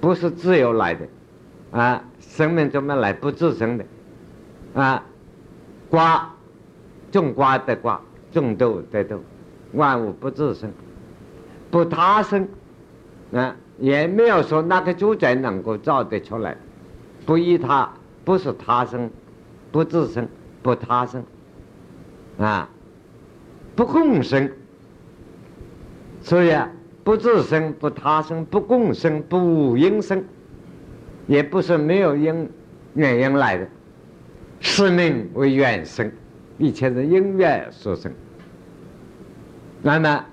[0.00, 1.06] 不是自由来的，
[1.72, 3.12] 啊，生命怎么来？
[3.12, 3.84] 不自生的，
[4.72, 5.04] 啊，
[5.90, 6.34] 瓜，
[7.10, 8.00] 种瓜得瓜，
[8.32, 9.20] 种豆得豆，
[9.72, 10.70] 万物不自生，
[11.70, 12.48] 不他生，
[13.32, 16.56] 啊，也没有说那个主宰能够造得出来，
[17.26, 17.90] 不依他，
[18.24, 19.10] 不是他生，
[19.70, 20.28] 不自生，
[20.62, 21.24] 不他生，
[22.38, 22.68] 啊，
[23.74, 24.50] 不共生，
[26.22, 26.70] 所以啊。
[27.02, 30.22] 不自生，不他生，不共生，不无因生，
[31.26, 32.48] 也不是没有因
[32.92, 33.66] 原因来的。
[34.60, 36.12] 是命为缘生，
[36.60, 38.12] 一切是因缘所生。
[39.82, 40.24] 那么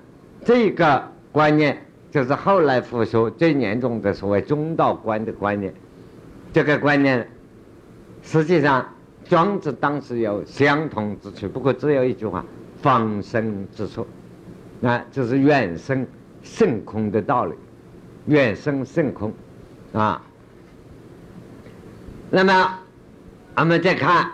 [0.44, 5.74] 这个观念就是后来佛说最严重的所谓中道观的观念。
[6.52, 7.28] 这个观念
[8.22, 8.86] 实际上
[9.24, 12.44] 庄子当时有相同之处，不过只有一句话：
[12.80, 14.06] 方生之处，
[14.78, 16.06] 那就是远生。
[16.40, 17.54] 圣空的道理，
[18.26, 19.34] 远生圣空，
[19.92, 20.22] 啊。
[22.30, 22.78] 那么
[23.56, 24.30] 我们再看，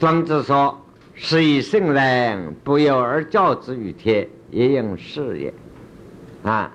[0.00, 0.80] 庄子说
[1.12, 5.52] ：“是以圣人不由而教之于天，也应是也。”
[6.42, 6.72] 啊，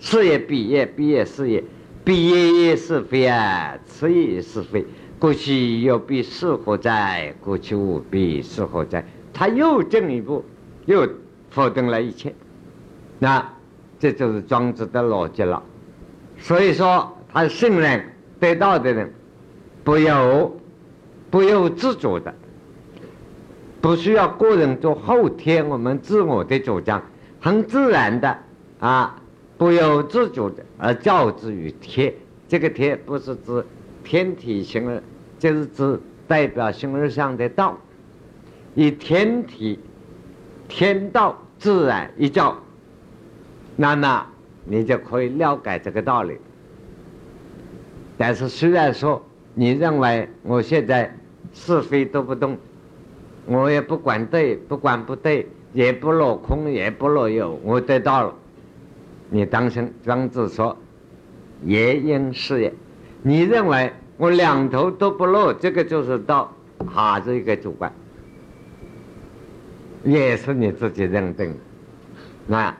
[0.00, 1.62] 是也彼也，彼也是也，
[2.02, 4.84] 彼也是非啊，此也是非。
[5.20, 7.32] 过去有彼是何在？
[7.40, 9.06] 过去无彼是何在？
[9.32, 10.44] 他又进一步，
[10.86, 11.08] 又
[11.50, 12.34] 否定了一切。
[13.20, 13.54] 那
[14.00, 15.62] 这就是庄子的逻辑了。
[16.38, 18.04] 所以说，他圣人
[18.40, 19.14] 得道的人，
[19.84, 20.60] 不由
[21.30, 22.34] 不由自主的，
[23.84, 27.02] 不需要个人做后天我们自我的主张，
[27.38, 28.34] 很自然的
[28.80, 29.14] 啊，
[29.58, 32.10] 不由自主的而教之于天。
[32.48, 33.62] 这个天不是指
[34.02, 35.02] 天体形而，
[35.38, 37.76] 就是指代表形而上的道，
[38.74, 39.78] 以天体、
[40.66, 42.56] 天道、自然一教。
[43.76, 44.26] 那么
[44.64, 46.38] 你就可以了解这个道理。
[48.16, 51.14] 但是虽然说你认为我现在
[51.52, 52.56] 是非都不懂，
[53.46, 58.34] 我也不管对，不管不对，也不落空，也不落有，我得到了。
[59.30, 60.76] 你当心，庄子说
[61.64, 62.72] 也应是也。
[63.22, 66.52] 你认为我两头都不落，这个就是道，
[66.86, 67.92] 还是一个主观，
[70.04, 71.54] 也是你自己认定。
[72.46, 72.76] 那。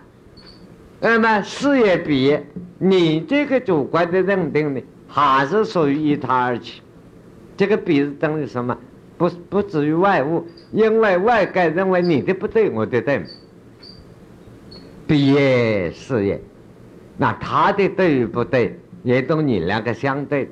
[1.00, 2.38] 那么事业比，
[2.78, 6.80] 你这个主观的认定呢，还是属于依他而起。
[7.58, 8.74] 这个比是等于什么？
[9.16, 13.24] 不不至于外物，因为外界认为你的不对，我的对。
[15.06, 16.40] 毕业事业，
[17.16, 20.48] 那他的对与不对，也都你两个相对，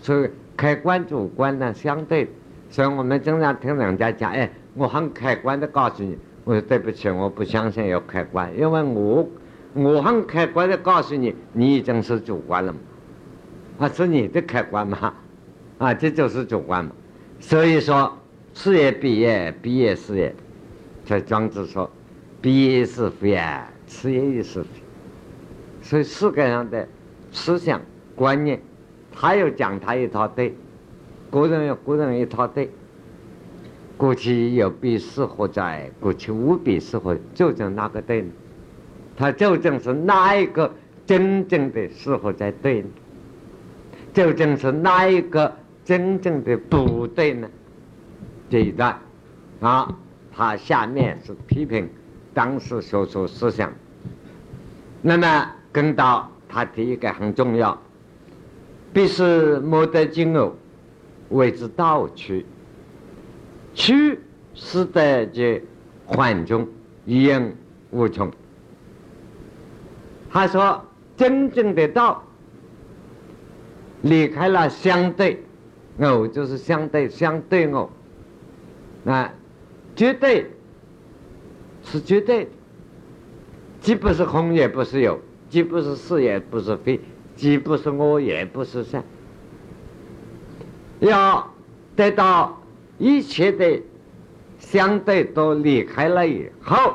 [0.00, 2.28] 所以客观主观呢相对。
[2.70, 9.28] 所以我们经常听人家讲，哎，我很客观的告诉你，我说对不起，我不相信有客观，因为我。
[9.74, 12.78] 我很客观的告诉你，你已经是主观了嘛？
[13.80, 15.14] 啊，是你的客观嘛？
[15.76, 16.90] 啊，这就是主观嘛。
[17.40, 18.16] 所以说，
[18.54, 20.34] 事业毕业，毕业事业。
[21.06, 21.90] 在庄子说，
[22.42, 24.68] 毕业是非啊，事业也是非。
[25.80, 26.86] 所以世界上的
[27.32, 27.80] 思想
[28.14, 28.60] 观念，
[29.12, 30.54] 他又讲他一套对，
[31.30, 32.68] 个人有个人一套对。
[33.96, 35.90] 过去有必是何在？
[35.98, 37.16] 过去无必是何？
[37.34, 38.28] 究竟哪个对呢？
[39.16, 40.70] 他究竟是哪一个
[41.06, 42.88] 真正的适合在对呢？
[44.12, 45.52] 究竟是哪一个
[45.88, 47.48] 真正的不对呢？
[48.50, 49.00] 这一段
[49.62, 49.96] 啊，
[50.30, 51.88] 他下面是批评
[52.34, 53.72] 当时所说思想。
[55.00, 57.80] 那么跟到他第一个很重要，
[58.92, 60.54] 必是莫得金偶，
[61.30, 62.44] 谓之道曲。
[63.72, 64.20] 去
[64.52, 65.62] 是在这
[66.04, 66.68] 幻中
[67.06, 67.56] 一应
[67.92, 68.30] 无穷。
[70.28, 70.84] 他说
[71.16, 72.22] ：“真正的道
[74.02, 75.42] 离开了相对
[76.00, 77.90] 偶，就是相对相对偶。
[79.04, 79.32] 那
[79.96, 80.50] 绝对
[81.82, 82.48] 是绝对，
[83.80, 87.00] 既不是空也不是有，既不是是也不是非，
[87.36, 89.02] 既不是我也不是善。
[91.00, 91.52] 要
[91.94, 92.54] 得到。”
[93.00, 93.80] 一切的
[94.58, 96.94] 相对都离开了以后，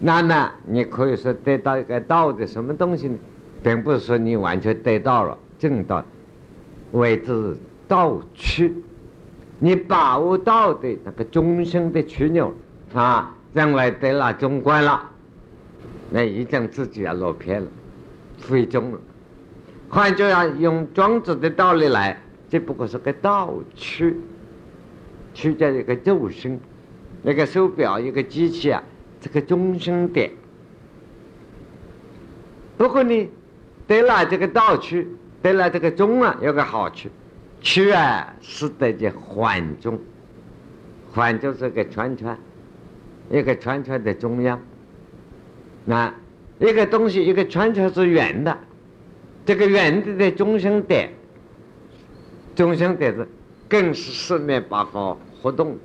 [0.00, 3.16] 那么你可以说得到一个道的什么东西呢？
[3.62, 6.04] 并不是说你完全得到了正道，
[6.92, 8.74] 谓之道趣。
[9.58, 12.54] 你把握到的那个中心的曲钮
[12.94, 15.10] 啊，认为得了中观了，
[16.10, 17.68] 那已经自己要落偏了，
[18.38, 18.98] 非中了。
[19.88, 24.16] 换句话用庄子的道理来，只不过是个道趣。
[25.32, 26.58] 取在一个中心，
[27.22, 28.82] 那个手表一个机器啊，
[29.20, 30.30] 这个中心点。
[32.76, 33.28] 不过呢，
[33.86, 35.06] 得了这个道区，
[35.42, 37.08] 得了这个中啊，有个好处，
[37.60, 39.98] 区啊是得这环中，
[41.12, 42.36] 环就是个圈圈，
[43.30, 44.60] 一个圈圈的中央。
[45.84, 46.14] 那
[46.58, 48.58] 一个东西，一个圈圈是圆的，
[49.44, 51.10] 这个圆的的中心点，
[52.54, 53.28] 中心点是。
[53.70, 55.78] 更是四面八方活动。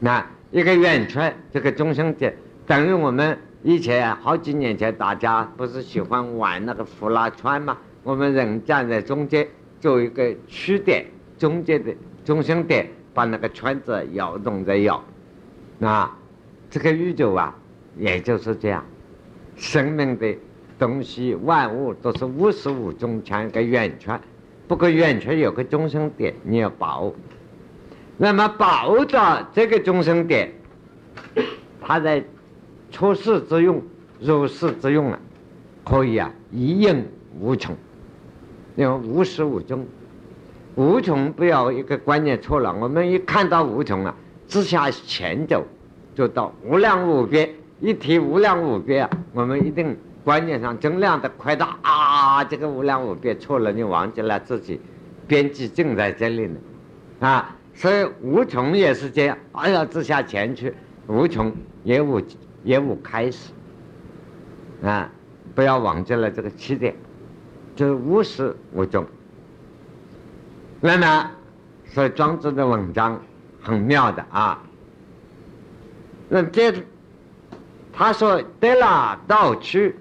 [0.00, 2.36] 那一个圆圈，这个中心点，
[2.66, 7.78] 等于我们以前好几年前大家不是喜欢玩那个呼啦圈吗？
[8.04, 9.48] 我们人站在中间，
[9.80, 11.06] 做一个曲点，
[11.38, 15.02] 中间的中心点，把那个圈子摇动着摇。
[15.78, 16.08] 那
[16.68, 17.56] 这个宇宙啊，
[17.98, 18.84] 也就是这样，
[19.56, 20.36] 生命的
[20.78, 24.20] 东西万物都是无始无终像一个圆圈。
[24.68, 27.14] 不过圆圈有个中心点，你要把握。
[28.18, 30.52] 那么把握到这个中心点，
[31.80, 32.22] 它在
[32.90, 33.82] 出世之用、
[34.20, 35.18] 入世之用啊，
[35.84, 37.04] 可以啊一应
[37.40, 37.76] 无穷，
[38.76, 39.86] 因为无始无终。
[40.74, 44.14] 无穷不要一个观念错了，我们一看到无穷啊，
[44.48, 45.64] 直下前走
[46.14, 47.48] 就到无量无边。
[47.80, 49.96] 一提无量无边啊，我们一定。
[50.24, 54.80] 观念上增量的扩大啊，这个无量无边错了，你忘记了自己
[55.26, 56.56] 边际正在这里呢，
[57.20, 60.72] 啊，所以无穷也是这样，哎呀，直下前去，
[61.08, 62.22] 无穷也无
[62.62, 63.52] 也无开始，
[64.82, 65.12] 啊，
[65.54, 66.94] 不要忘记了这个起点，
[67.74, 69.04] 就是无始无终。
[70.80, 71.30] 那么，
[71.86, 73.20] 所以庄子的文章
[73.60, 74.62] 很妙的啊，
[76.28, 76.74] 那这
[77.92, 79.96] 他说得了道去。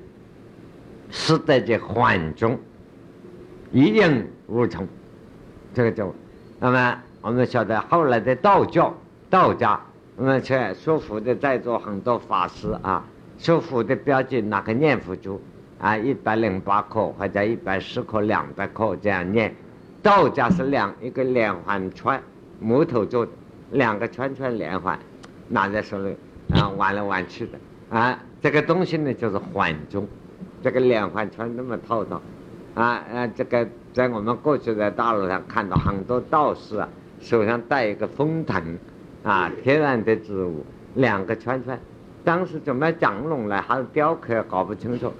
[1.16, 2.60] 是在这环中，
[3.72, 4.88] 一应无穷，
[5.72, 6.12] 这个就，
[6.60, 8.92] 那么我们晓得后来的道教、
[9.30, 9.80] 道家，
[10.16, 13.06] 我们去说佛的在座很多法师啊，
[13.38, 15.40] 说佛的标记那个念佛珠
[15.80, 19.54] 啊，一百零八颗或者一百十颗、两百颗这样念。
[20.02, 22.22] 道家是两一个连环串，
[22.60, 23.32] 木头做的，
[23.72, 25.00] 两个圈圈连环，
[25.48, 26.16] 拿在手里
[26.54, 27.58] 啊玩来玩去的
[27.90, 30.08] 啊，这个东西呢就是环中。
[30.62, 32.22] 这个连环圈那么套套，
[32.74, 33.28] 啊啊！
[33.28, 36.88] 这个在我们过去在大陆上看到很多道士啊，
[37.20, 38.78] 手上带一个风藤，
[39.24, 40.66] 啊，天然的植物，
[40.96, 41.78] 两个圈圈。
[42.24, 45.12] 当时怎么讲拢来还是雕刻，搞不清楚，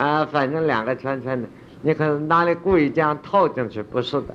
[0.00, 1.46] 啊，反正两个圈圈的，
[1.82, 3.82] 你可能哪里故意这样套进去？
[3.82, 4.34] 不是的，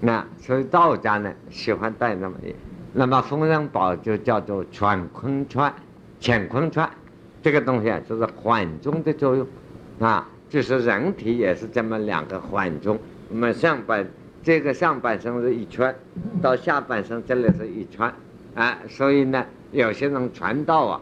[0.00, 2.52] 那所以道家呢喜欢带那么一，
[2.92, 5.72] 那么封神宝就叫做乾坤圈、
[6.20, 6.88] 乾坤圈，
[7.44, 9.46] 这个东西啊就是缓冲的作用。
[10.00, 14.04] 啊，就是人体也是这么两个缓冲，我们上半
[14.42, 15.94] 这个上半身是一圈，
[16.42, 18.12] 到下半身这里是一圈，
[18.56, 21.00] 啊，所以呢，有些人传道啊，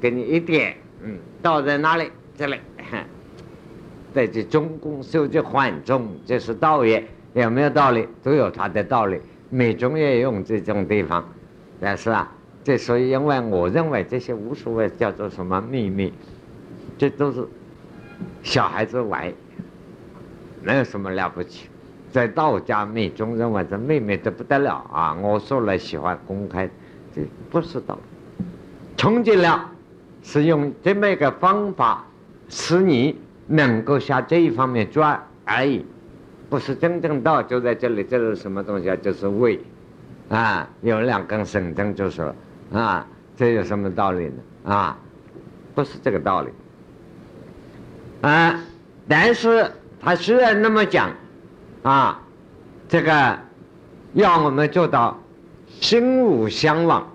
[0.00, 2.10] 给你一点，嗯，道在哪里？
[2.34, 2.56] 这里，
[4.12, 7.02] 在这中宫修这环中，这是道也，
[7.34, 8.06] 有没有道理？
[8.22, 9.20] 都有它的道理。
[9.50, 11.22] 密宗也用这种地方，
[11.80, 12.32] 但是啊，
[12.64, 16.12] 这所以因为我认为这些无所谓叫做什么秘密，
[16.96, 17.46] 这都是
[18.42, 19.30] 小孩子玩，
[20.62, 21.68] 没有什么了不起。
[22.10, 25.16] 在道家密宗认为这秘密的不得了啊！
[25.22, 26.68] 我说了喜欢公开，
[27.14, 27.98] 这不是道。
[28.96, 29.70] 穷尽了，
[30.22, 32.06] 是用这么一个方法，
[32.48, 33.18] 使你
[33.52, 35.84] 能够向这一方面转而已，
[36.48, 38.02] 不是真正道就在这里。
[38.02, 38.96] 这是什么东西啊？
[38.96, 39.60] 就是胃，
[40.30, 42.34] 啊，有两根绳针就是了，
[42.72, 44.72] 啊，这有什么道理呢？
[44.72, 44.98] 啊，
[45.74, 46.48] 不是这个道理。
[48.22, 48.58] 啊，
[49.06, 51.10] 但是他虽然那么讲，
[51.82, 52.22] 啊，
[52.88, 53.38] 这个
[54.14, 55.20] 要我们做到
[55.68, 57.06] 心无相忘。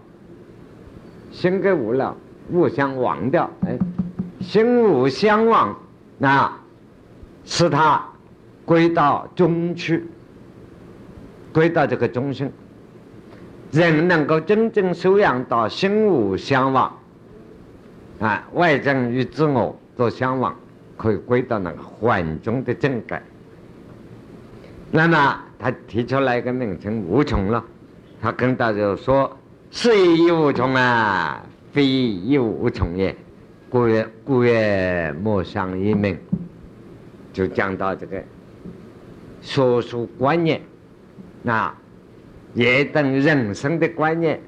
[1.31, 2.15] 心跟无了，
[2.51, 3.77] 物相忘掉，哎，
[4.39, 5.77] 心无相忘，
[6.17, 6.51] 那
[7.45, 8.03] 使它
[8.65, 10.05] 归到中去，
[11.53, 12.51] 归到这个中心。
[13.71, 16.91] 人能够真正修养到心无相忘，
[18.19, 20.55] 啊，外证与自我都相忘，
[20.95, 23.21] 可以归到那个缓中的正改。
[24.89, 27.63] 那么他提出来一个名称无穷了，
[28.21, 29.37] 他跟大家说。
[29.69, 31.43] 是亦无穷啊，
[31.73, 33.13] 非亦无穷也。
[33.69, 36.17] 故曰故曰莫上一名，
[37.33, 38.23] 就讲到这个
[39.41, 40.61] 学术观念，
[41.43, 41.73] 那
[42.53, 44.39] 也等人生的观念，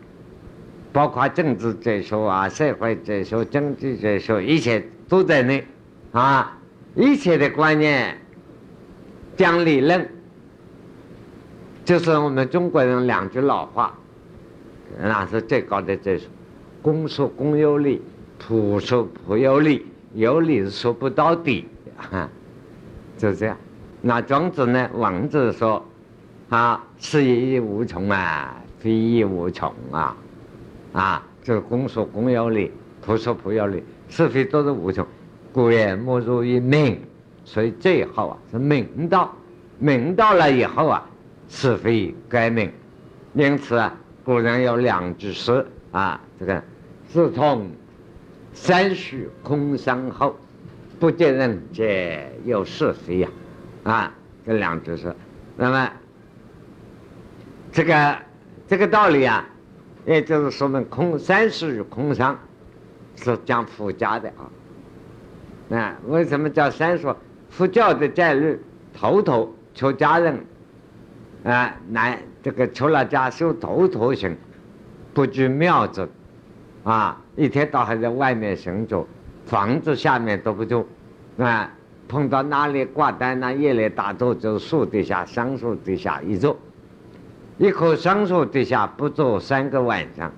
[0.94, 5.66] 包括政治哲学啊、社会哲学、经济哲学，一切都在内
[6.14, 6.56] 啊。
[6.96, 8.18] 一切的观念
[9.38, 10.10] 讲理论，
[11.86, 13.96] 就是我们中国人两句老话。
[15.00, 16.26] 那是最高的哲学，
[16.82, 18.02] 公说公有理，
[18.40, 19.86] 婆说不有理，
[20.16, 22.28] 有理说不到底，哈，
[23.18, 23.56] 就这样。
[24.02, 24.90] 那庄子呢？
[24.94, 25.86] 王子说
[26.50, 30.16] ：“啊，是亦无穷啊，非亦无穷啊，
[30.94, 32.72] 啊，这个公说公有理，
[33.06, 35.06] 婆说婆有理，是非都是无穷。
[35.52, 36.98] 故也莫如于明，
[37.44, 39.32] 所以最后啊是明道，
[39.78, 41.06] 明道了以后啊，
[41.50, 42.72] 是非该明，
[43.34, 46.62] 因此啊。”古人有两句诗啊，这个
[47.08, 47.68] 自从
[48.62, 50.38] 三世空相后，
[51.00, 53.30] 不见人皆有是非呀，
[53.84, 54.14] 啊，
[54.46, 55.16] 这两句是。
[55.56, 55.90] 那么
[57.72, 58.18] 这个
[58.68, 59.48] 这个道理啊，
[60.06, 62.38] 也就是说明空三世空相
[63.16, 65.78] 是讲佛家的啊。
[65.78, 67.16] 啊，为什么叫三说？
[67.50, 68.60] 佛教的戒律，
[68.94, 70.38] 头头出家人
[71.46, 72.20] 啊，难。
[72.44, 74.38] 这个出了家修头头行，
[75.14, 76.08] 不拘庙子，
[76.84, 79.08] 啊，一天到晚在外面行走，
[79.46, 80.86] 房子下面都不住，
[81.38, 81.72] 啊，
[82.08, 86.58] 碰到哪里挂单那夜里打坐就树底下桑树底下一坐，
[87.58, 90.32] 一棵桑树底下不坐三个晚上，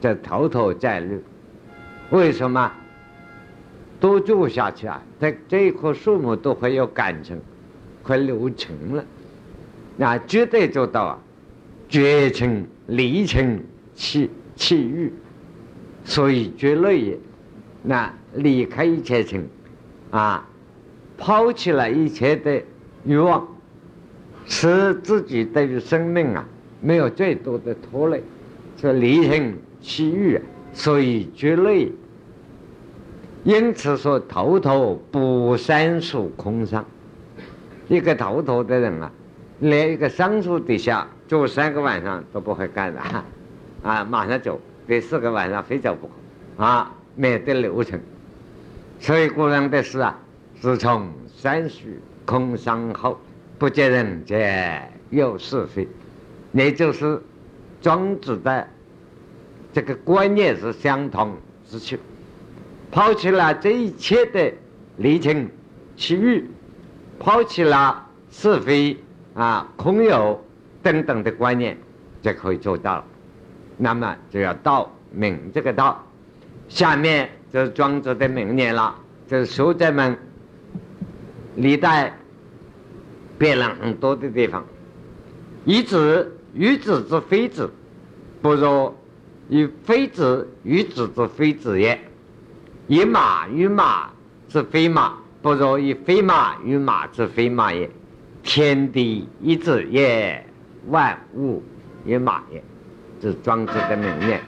[0.00, 1.22] 这头头在绿。
[2.10, 2.72] 为什么？
[3.98, 7.40] 多住下去啊，这这一棵树木都会有感情，
[8.02, 9.04] 会留情了，
[9.96, 11.18] 那绝对做到啊。
[11.88, 13.64] 绝情离情
[13.94, 15.12] 弃弃欲，
[16.06, 17.18] 所以绝乐也。
[17.82, 19.46] 那离开一切情，
[20.10, 20.48] 啊，
[21.18, 22.62] 抛弃了一切的
[23.04, 23.46] 欲望，
[24.46, 26.44] 使自己对于生命啊
[26.80, 28.22] 没有最多的拖累，
[28.80, 30.40] 是离情弃欲，
[30.72, 31.92] 所以绝乐。
[33.44, 36.84] 因此说，头头不三数空上，
[37.88, 39.12] 一个头头的人啊，
[39.60, 41.06] 连一个桑树底下。
[41.28, 43.00] 住三个晚上都不会干的，
[43.82, 48.00] 啊，马上走，第四个晚上非走不可，啊，免得流程。
[49.00, 50.18] 所以古人的诗啊，
[50.60, 53.20] 自从三虚空山后，
[53.58, 55.86] 不见人间有是非，
[56.52, 57.20] 也就是
[57.80, 58.66] 庄子的
[59.72, 61.36] 这个观念是相同
[61.68, 61.96] 之处，
[62.90, 64.52] 抛弃了这一切的
[64.96, 65.50] 离情
[65.96, 66.48] 弃欲，
[67.18, 68.96] 抛弃了是非
[69.34, 70.42] 啊空有。
[70.82, 71.76] 等等的观念
[72.22, 73.04] 就可以做到了，
[73.76, 76.04] 那么就要道明这个道。
[76.68, 78.94] 下面就是庄子的名言了，
[79.28, 80.18] 就是学者们
[81.54, 82.12] 历代
[83.38, 84.64] 辩论很多的地方。
[85.64, 87.70] 以子与子之非子，
[88.42, 88.94] 不如
[89.48, 91.96] 以非子与子之非子也；
[92.88, 94.10] 以马与马
[94.48, 97.90] 之非马，不如以非马与马之非马也。
[98.42, 100.44] 天地一子也。
[100.88, 101.64] 万物
[102.04, 102.62] 以马也，
[103.26, 104.40] 是庄子的名言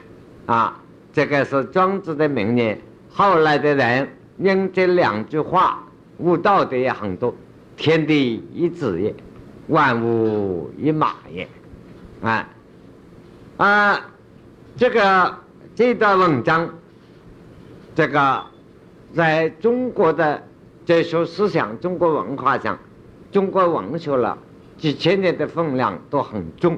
[0.45, 0.79] 啊！
[1.11, 2.79] 这个是庄子的名言。
[3.09, 4.07] 后来的人
[4.37, 5.83] 因这两句话
[6.19, 7.35] 悟道的也很多。
[7.75, 9.13] 天地一子也，
[9.67, 11.45] 万物一马也。
[12.21, 12.47] 啊
[13.57, 13.99] 啊，
[14.77, 15.35] 这个
[15.75, 16.69] 这段文章，
[17.95, 18.41] 这个
[19.13, 20.41] 在中国的
[20.85, 22.79] 哲学思想、中国文化上、
[23.29, 24.37] 中国文学了
[24.77, 26.77] 几千年的分量都很重。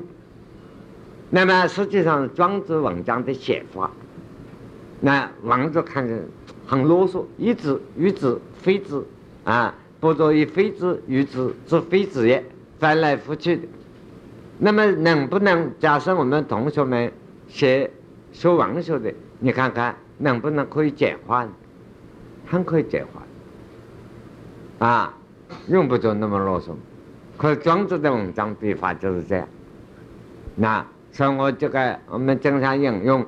[1.34, 3.90] 那么实际上，庄子文章的写法，
[5.00, 6.20] 那王子看着
[6.68, 9.08] 很啰嗦，一子与子非子
[9.46, 12.44] 啊，不作以非子与子之非子也，
[12.80, 13.64] 翻来覆去的。
[14.60, 17.10] 那么能不能假设我们同学们
[17.48, 17.90] 写
[18.34, 21.48] 说文学的，你看看能不能可以简化？
[22.46, 25.18] 很可以简化啊，
[25.70, 26.74] 用不着那么啰嗦。
[27.38, 29.48] 可庄子的文章笔法就是这样，
[30.56, 30.86] 那。
[31.12, 33.26] 所以我这个我们经常引用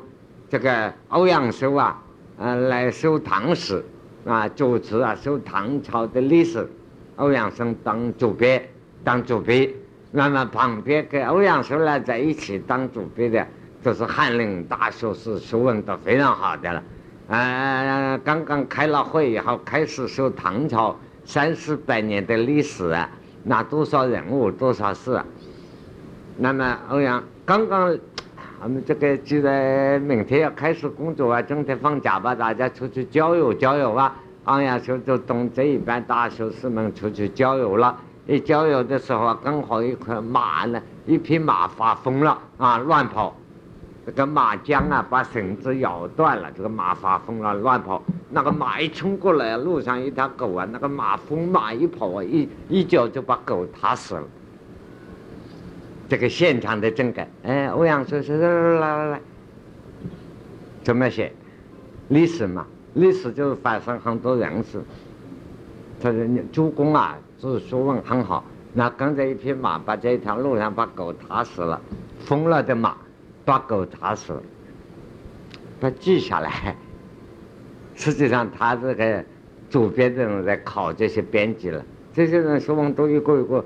[0.50, 2.02] 这个欧阳修啊，
[2.38, 3.84] 呃，来修唐史
[4.26, 6.70] 啊，主持啊，修唐朝的历史。
[7.18, 8.64] 欧阳修当主编，
[9.04, 9.70] 当主编。
[10.12, 13.46] 那么旁边跟欧阳修呢在一起当主编的，
[13.84, 16.84] 都是翰林大学士，学问都非常好的了。
[17.28, 23.10] 呃，刚刚开了会以后，开始修唐朝三四百年的历史啊，
[23.44, 25.12] 那多少人物，多少事。
[25.14, 25.26] 啊
[26.38, 27.24] 那么欧阳。
[27.46, 27.94] 刚刚，
[28.62, 34.16] 我们这个就在明天要开始工作啊，今天放假吧，大家出去郊游郊游啊。
[34.46, 37.98] 欧阳修就同这一班大学士们出去郊游了。
[38.28, 43.36] 一郊游的时候，刚好一块马呢，一匹马发疯了啊，乱跑。
[44.06, 48.02] 这个马缰啊，把绳子咬断了，这个马发疯了，乱跑。
[48.30, 54.24] 那个马一冲过来，路上一条狗啊，那个马疯马一跑啊，一一脚就把狗踏死了。
[56.14, 59.22] 这个现场的整改，哎，欧阳修说来来来，
[60.84, 61.34] 怎么写？
[62.10, 64.80] 历史嘛，历史就是发生很多人事。
[66.00, 71.82] 他说：“主公啊，是学问很好，那刚才一匹马把这条路上把狗踏死了，
[72.20, 72.96] 疯了的马
[73.44, 74.44] 把狗踏死了，
[75.82, 76.78] 他记下来。
[77.96, 79.26] 实际上，他这个
[79.68, 81.84] 主编的人在考这些编辑了，
[82.14, 83.66] 这些人学问都一个一个。”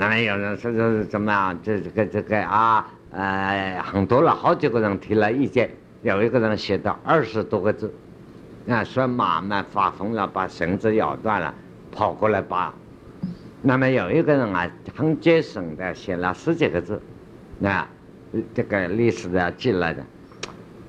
[0.00, 1.58] 那么有人说说是怎么样？
[1.60, 5.68] 这这个这个啊，呃，很多了，好几个人提了意见。
[6.02, 7.92] 有一个人写到二十多个字，
[8.68, 11.52] 啊，说马们发疯了，把绳子咬断了，
[11.90, 12.72] 跑过来把。
[13.60, 17.02] 那么有一个人啊，很节省的写了十几个字，
[17.58, 17.84] 那
[18.54, 20.04] 这个历史的记来的。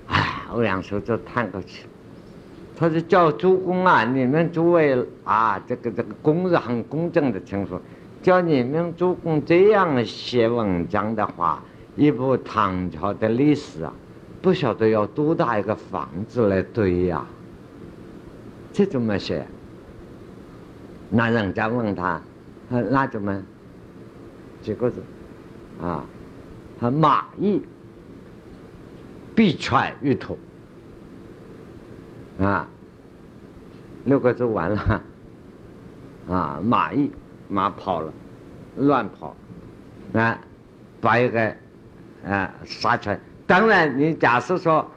[0.05, 1.85] 哎，欧阳修就叹口气，
[2.77, 7.81] 他说：“叫诸公啊，你们诸位啊，这个这个公是很公正的称呼。”
[8.21, 11.63] 叫你们主公这样写文章的话，
[11.95, 13.93] 一部唐朝的历史啊，
[14.41, 17.25] 不晓得要多大一个房子来堆呀？
[18.73, 19.45] 这怎么写？
[21.09, 22.21] 那人家问他，
[22.69, 23.41] 那怎么？
[24.61, 25.01] 几个字？
[25.81, 26.03] 啊，
[26.79, 27.61] 他马邑
[29.33, 30.37] 必揣玉土。
[32.39, 32.67] 啊，
[34.03, 35.01] 六个字完了。
[36.29, 37.09] 啊，马邑。
[37.49, 38.13] 马跑了，
[38.77, 39.35] 乱跑，
[40.13, 40.39] 啊，
[41.01, 41.53] 把一个
[42.25, 43.19] 啊杀出来。
[43.45, 44.89] 当然，你假设说，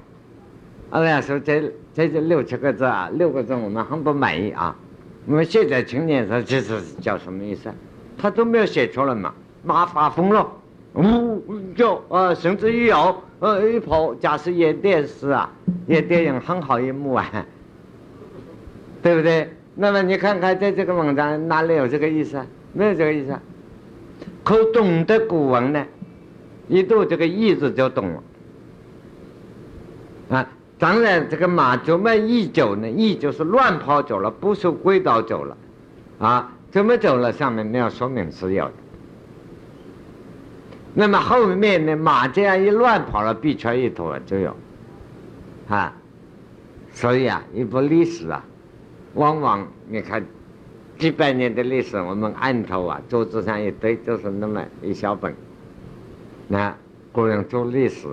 [0.91, 4.77] 欧阳说这这这六七个字啊，六个字我们很不满意啊。
[5.27, 7.73] 我们现在青年说这是叫什么意思？
[8.19, 9.33] 他都没有写出来嘛。
[9.65, 10.47] 马发疯了，
[10.95, 11.41] 呜
[11.75, 14.15] 叫啊，绳子一摇，呃一跑。
[14.17, 15.51] 假设演电视啊，
[15.87, 17.25] 演电影很好一幕啊，
[19.03, 19.49] 对不对？
[19.75, 22.47] 那么你看看，在这个文章哪里有这个意思啊？
[22.73, 23.41] 没有这个意思啊。
[24.45, 25.87] 可懂得古文呢，
[26.68, 28.23] 一读这个“意”字就懂了。
[30.37, 30.49] 啊，
[30.79, 32.91] 当然这个马怎么一走呢？
[32.91, 35.57] 一就是乱跑走了，不守轨道走了。
[36.18, 37.33] 啊，怎么走了？
[37.33, 38.73] 上面没有说明是有的。
[40.95, 41.97] 那么后面呢？
[41.97, 44.55] 马这样一乱跑了，必穿一坨就有。
[45.68, 45.95] 啊，
[46.93, 48.45] 所以啊，一部历史啊。
[49.15, 50.25] 往往你看，
[50.99, 55.35] 几百年的历史，我们案头啊，桌子上一堆，就是那么一小本。
[56.49, 56.75] 那
[57.13, 58.09] 古人做历史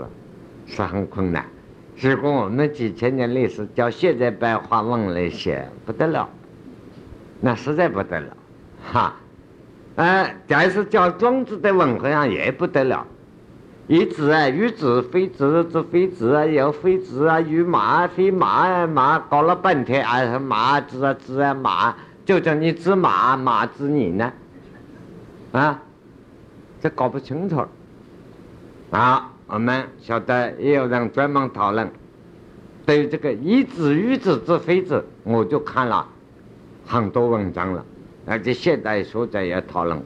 [0.66, 1.46] 是很困难。
[1.98, 6.30] 如果我们几千年历史叫现在白话文来写，不得了，
[7.42, 8.38] 那实在不得了，
[8.92, 9.16] 哈。
[9.96, 13.06] 哎，但是叫庄子的文好像也不得了。
[13.90, 24.32] 一子啊，与子非子之非子啊，又非子啊，与马非马啊马，搞了半天啊，马子啊子啊马，就叫你子马，马子你呢，
[25.54, 25.82] 啊，
[26.80, 27.66] 这搞不清楚。
[28.92, 31.90] 啊，我们晓得也有人专门讨论，
[32.86, 36.08] 对于这个以子与子之非子，我就看了
[36.86, 37.84] 很多文章了，
[38.28, 40.00] 而且现代学者也讨论。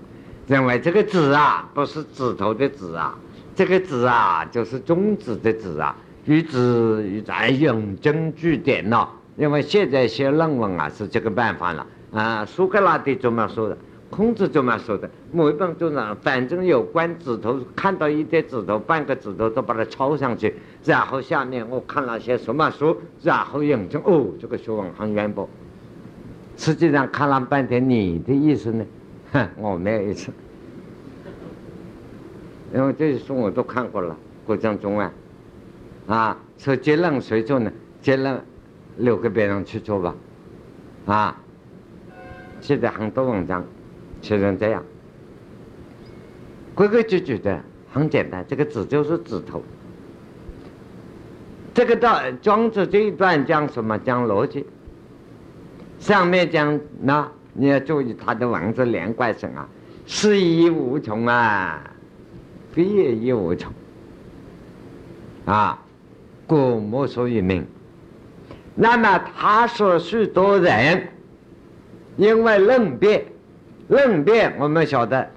[0.48, 3.18] 认为这个子啊不是指头的子啊，
[3.56, 5.95] 这个子啊就是中指的子啊，
[6.26, 9.10] 与之与在引证据点了。
[9.36, 13.76] 因为现在写论文啊是这个办法了啊，苏格拉底这么说的，
[14.12, 25.49] 孔子这么说的，每本都上反正有关指头，看到一点指头、半个指头都把它抄上去，然后下面我看了些什么书，然后引证哦，这个学问很渊博。
[26.56, 28.86] 实际上看了半天，你的意思呢？
[29.32, 30.32] 哼，我没有意思，
[32.74, 35.11] 因为这些书我都看过了，国将中啊，
[36.07, 37.71] 啊，说结论谁做呢？
[38.01, 38.41] 结论
[38.97, 40.15] 留给别人去做吧，
[41.05, 41.38] 啊，
[42.59, 43.63] 现在很多文章
[44.21, 44.84] 写成这样，
[46.74, 47.61] 规规矩矩的，
[47.91, 49.61] 很简单，这个字就是指头。
[51.76, 53.97] 这个到庄子这一段讲什么？
[53.99, 54.65] 讲逻辑。
[55.99, 59.69] 上面讲那你要注意他的文字连贯性啊，
[60.05, 61.82] 是亦无穷啊，
[62.74, 63.71] 毕业亦无穷
[65.45, 65.80] 啊，
[66.47, 67.65] 故莫说于命。
[68.76, 71.07] 那么他说许多人
[72.17, 73.26] 因为论辩，
[73.88, 75.30] 论辩我们晓得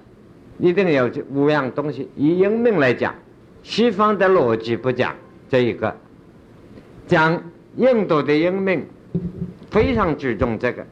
[0.57, 2.09] 一定有这五样东西。
[2.15, 3.13] 以英明来讲，
[3.61, 5.15] 西方的逻辑不讲
[5.49, 5.95] 这一个，
[7.07, 7.41] 讲
[7.75, 8.85] 印度的英明。
[9.69, 10.85] 非常注重这个，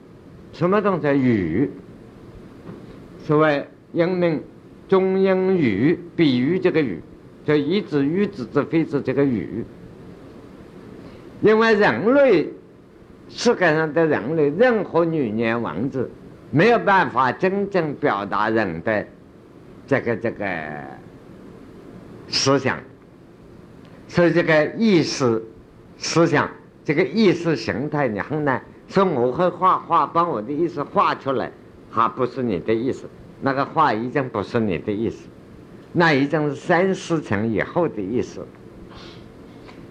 [0.51, 1.07] 什么东西？
[1.07, 1.71] 语，
[3.23, 4.43] 所谓英明
[4.87, 7.01] 中英语，比喻这个语，
[7.45, 9.63] 叫以子喻子之非子这个语。
[11.41, 12.49] 因为人类
[13.29, 16.09] 世界上的人类，任何语言文字
[16.51, 19.05] 没有办法真正表达人的
[19.87, 20.45] 这个这个
[22.27, 22.79] 思想，
[24.07, 25.43] 所以这个意识
[25.97, 26.49] 思想。
[26.85, 31.51] 这个意识形态你很难说，我会画画，把我的意思画出来，
[31.89, 33.09] 还不是你的意思，
[33.41, 35.27] 那个话已经不是你的意思，
[35.91, 38.45] 那已经是三四层以后的意思。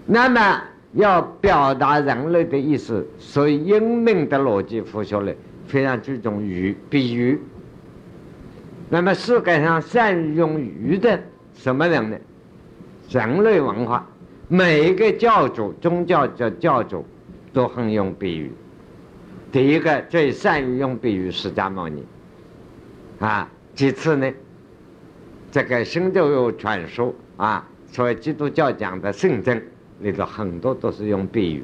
[0.05, 0.61] 那么
[0.93, 5.35] 要表达人类的意思，所以英明的逻辑佛学里
[5.67, 7.39] 非常注重于比喻。
[8.89, 11.19] 那么世界上善于用语的
[11.53, 12.17] 什么人呢？
[13.09, 14.07] 人类文化。
[14.47, 17.03] 每一个教主，宗教的教主，
[17.51, 18.51] 都很用比喻。
[19.51, 22.03] 第一个最善于用比喻，释迦牟尼。
[23.19, 24.31] 啊，其次呢，
[25.51, 29.61] 这个新都有传说啊，所谓基督教讲的圣经
[29.99, 31.63] 里头很多都是用比喻。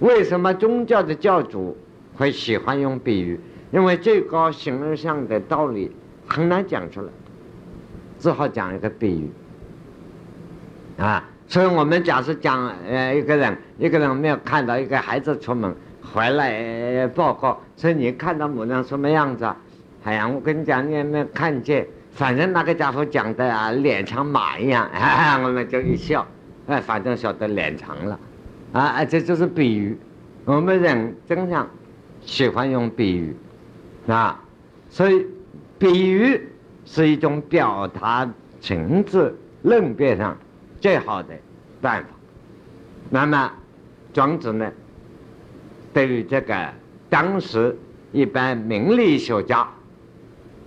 [0.00, 1.76] 为什么宗教的教主
[2.14, 3.40] 会喜欢用比喻？
[3.72, 5.90] 因为最高形而上的道理
[6.26, 7.08] 很难讲出来，
[8.18, 9.30] 只好讲一个比喻。
[11.02, 11.28] 啊。
[11.48, 15.72] 所以我们假设讲，呃，一个人，一个人没有看到一个孩子出门
[16.02, 19.44] 回来报告，说你看到某人什么样子？
[19.44, 19.56] 啊
[20.06, 24.88] 哎呀，我跟你讲，你也没有看见，反正那个家伙讲的啊，脸长马一样，
[25.42, 26.24] 我们就一笑，
[26.68, 28.20] 哎，反正晓得脸长了，
[28.72, 29.98] 啊，这就是比喻。
[30.44, 31.68] 我们人经常
[32.20, 33.36] 喜欢用比喻，
[34.06, 34.40] 啊，
[34.88, 35.26] 所以
[35.76, 36.40] 比喻
[36.84, 38.30] 是一种表达
[38.60, 40.36] 情志论辩上。
[40.78, 41.34] 最好的
[41.80, 42.08] 办法。
[43.10, 43.50] 那么，
[44.12, 44.70] 庄子呢？
[45.92, 46.72] 对于这个
[47.08, 47.76] 当时
[48.12, 49.66] 一般名利学家，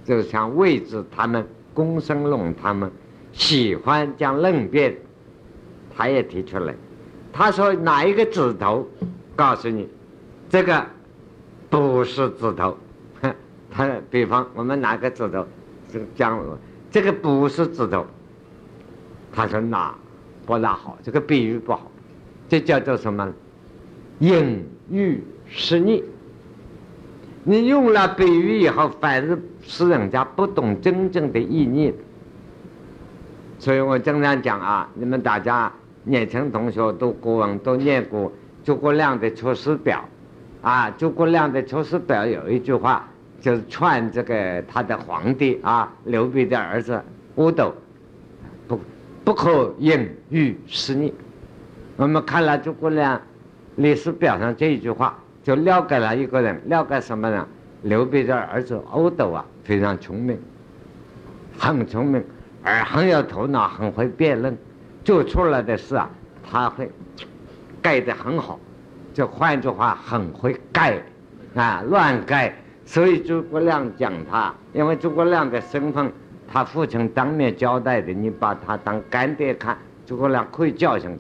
[0.10, 2.92] 就像魏子他们、公孙龙他们，
[3.32, 4.98] 喜欢讲论辩，
[5.96, 6.74] 他也提出来。
[7.32, 8.88] 他说：“哪一个指头？
[9.36, 9.88] 告诉你，
[10.50, 10.84] 这个
[11.70, 12.76] 不是指头。
[13.70, 15.46] 他比方我们拿个指头，
[15.94, 16.44] 这个讲
[16.90, 18.04] 这个不是指头。
[19.32, 19.96] 他说哪？”
[20.48, 21.92] 不大好，这个比喻不好，
[22.48, 23.32] 这叫做什么？
[24.18, 26.04] 隐喻失逆。
[27.44, 31.94] 你用了比喻以后，反而使人家不懂真正的意义。
[33.58, 35.72] 所以我经常讲啊，你们大家
[36.04, 38.32] 年轻同学读古文都念过
[38.64, 40.04] 诸葛亮的《出师表》，
[40.68, 43.08] 啊，诸葛亮的《出师表》有一句话，
[43.42, 47.02] 就是劝这个他的皇帝啊，刘备的儿子
[47.36, 47.74] 阿斗。
[48.68, 48.80] 不
[49.26, 51.14] 不可隐喻失逆。
[51.98, 53.22] 我们看了诸葛亮
[53.76, 57.46] 历史表上这一句话，就了解了一个人，了解什么人？
[57.82, 60.38] 刘备的儿子欧斗啊，非常聪明，
[61.58, 62.24] 很聪明，
[62.64, 64.58] 而很有头脑，很会辩论，
[65.04, 66.10] 做出来的事啊，
[66.50, 66.92] 他会
[67.82, 68.60] 盖得很好。
[69.14, 71.02] 就换句话，很会盖
[71.56, 72.54] 啊，乱盖。
[72.86, 76.12] 所以诸葛亮讲他，因为诸葛亮的身份。
[76.52, 79.78] 他父亲当面交代的，你把他当干爹看，
[80.08, 81.16] 诸葛亮可以教训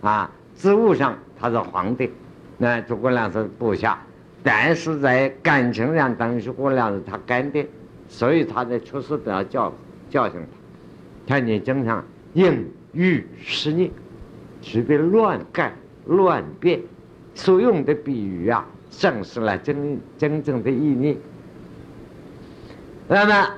[0.00, 2.08] 他，啊，职务上他是皇帝，
[2.56, 3.98] 那诸葛亮是部下，
[4.42, 7.66] 但是在感情上，当时我俩是他干爹，
[8.08, 9.72] 所以他在出世都要教
[10.08, 10.40] 教训
[11.26, 13.90] 他，看你经常应欲失念，
[14.62, 15.72] 随便乱干
[16.06, 16.80] 乱变，
[17.34, 21.18] 所用的比喻啊，丧失了真真正的意义。
[23.06, 23.48] 那么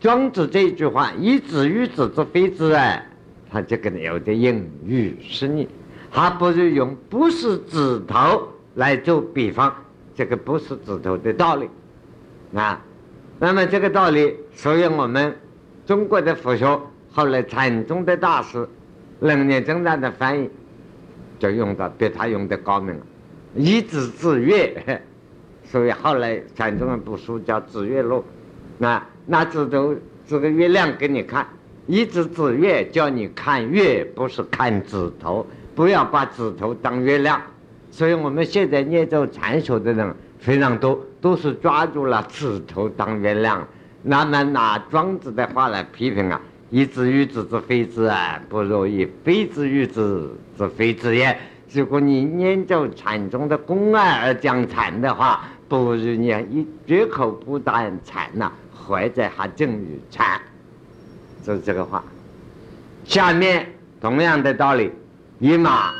[0.00, 3.02] 庄子这一句话“以子喻子之非子”啊，
[3.50, 5.68] 他这个有点应欲失念，
[6.08, 9.74] 还不如用不是指头来做比方，
[10.20, 11.66] 这个不是指头的道理
[12.54, 12.78] 啊。
[13.38, 15.34] 那么这个道理，所以我们
[15.86, 16.78] 中国的佛学
[17.10, 18.68] 后来禅宗的大师
[19.20, 20.50] 楞严经藏的翻译，
[21.38, 23.00] 就用到比他用的高明了
[23.56, 25.00] ，“以子指月”，
[25.64, 28.18] 所以后来禅宗的部书叫《指月录》。
[28.76, 29.96] 那那指头
[30.26, 31.46] 指个月亮给你看，
[31.86, 37.40] 一指指月叫你看月，不是看指头，不要把指头当月亮。
[37.90, 43.66] 所以我们现在念咒禅修的人非常多，都是抓住了指头当月亮。
[44.02, 51.36] 那么拿庄子的话来批评啊，以子喻子之非子啊，不如以非子喻子之非子也。
[51.72, 58.50] 如果你念咒禅宗的公案而讲禅的话，不如你一绝口不谈禅呐。
[58.88, 60.40] 怀在还正于禅，
[61.44, 62.02] 就是这个话。
[63.04, 63.64] 下面
[64.00, 64.90] 同样的道理，
[65.38, 65.92] 以马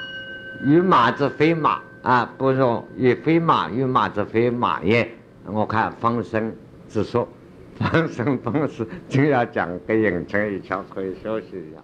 [0.62, 5.08] 与马之非马啊，不如与非马与马之非马也。
[5.46, 6.54] 我看方生
[6.88, 7.26] 之说，
[7.76, 11.80] 方生方死就要讲个影城一枪，可以休息一下。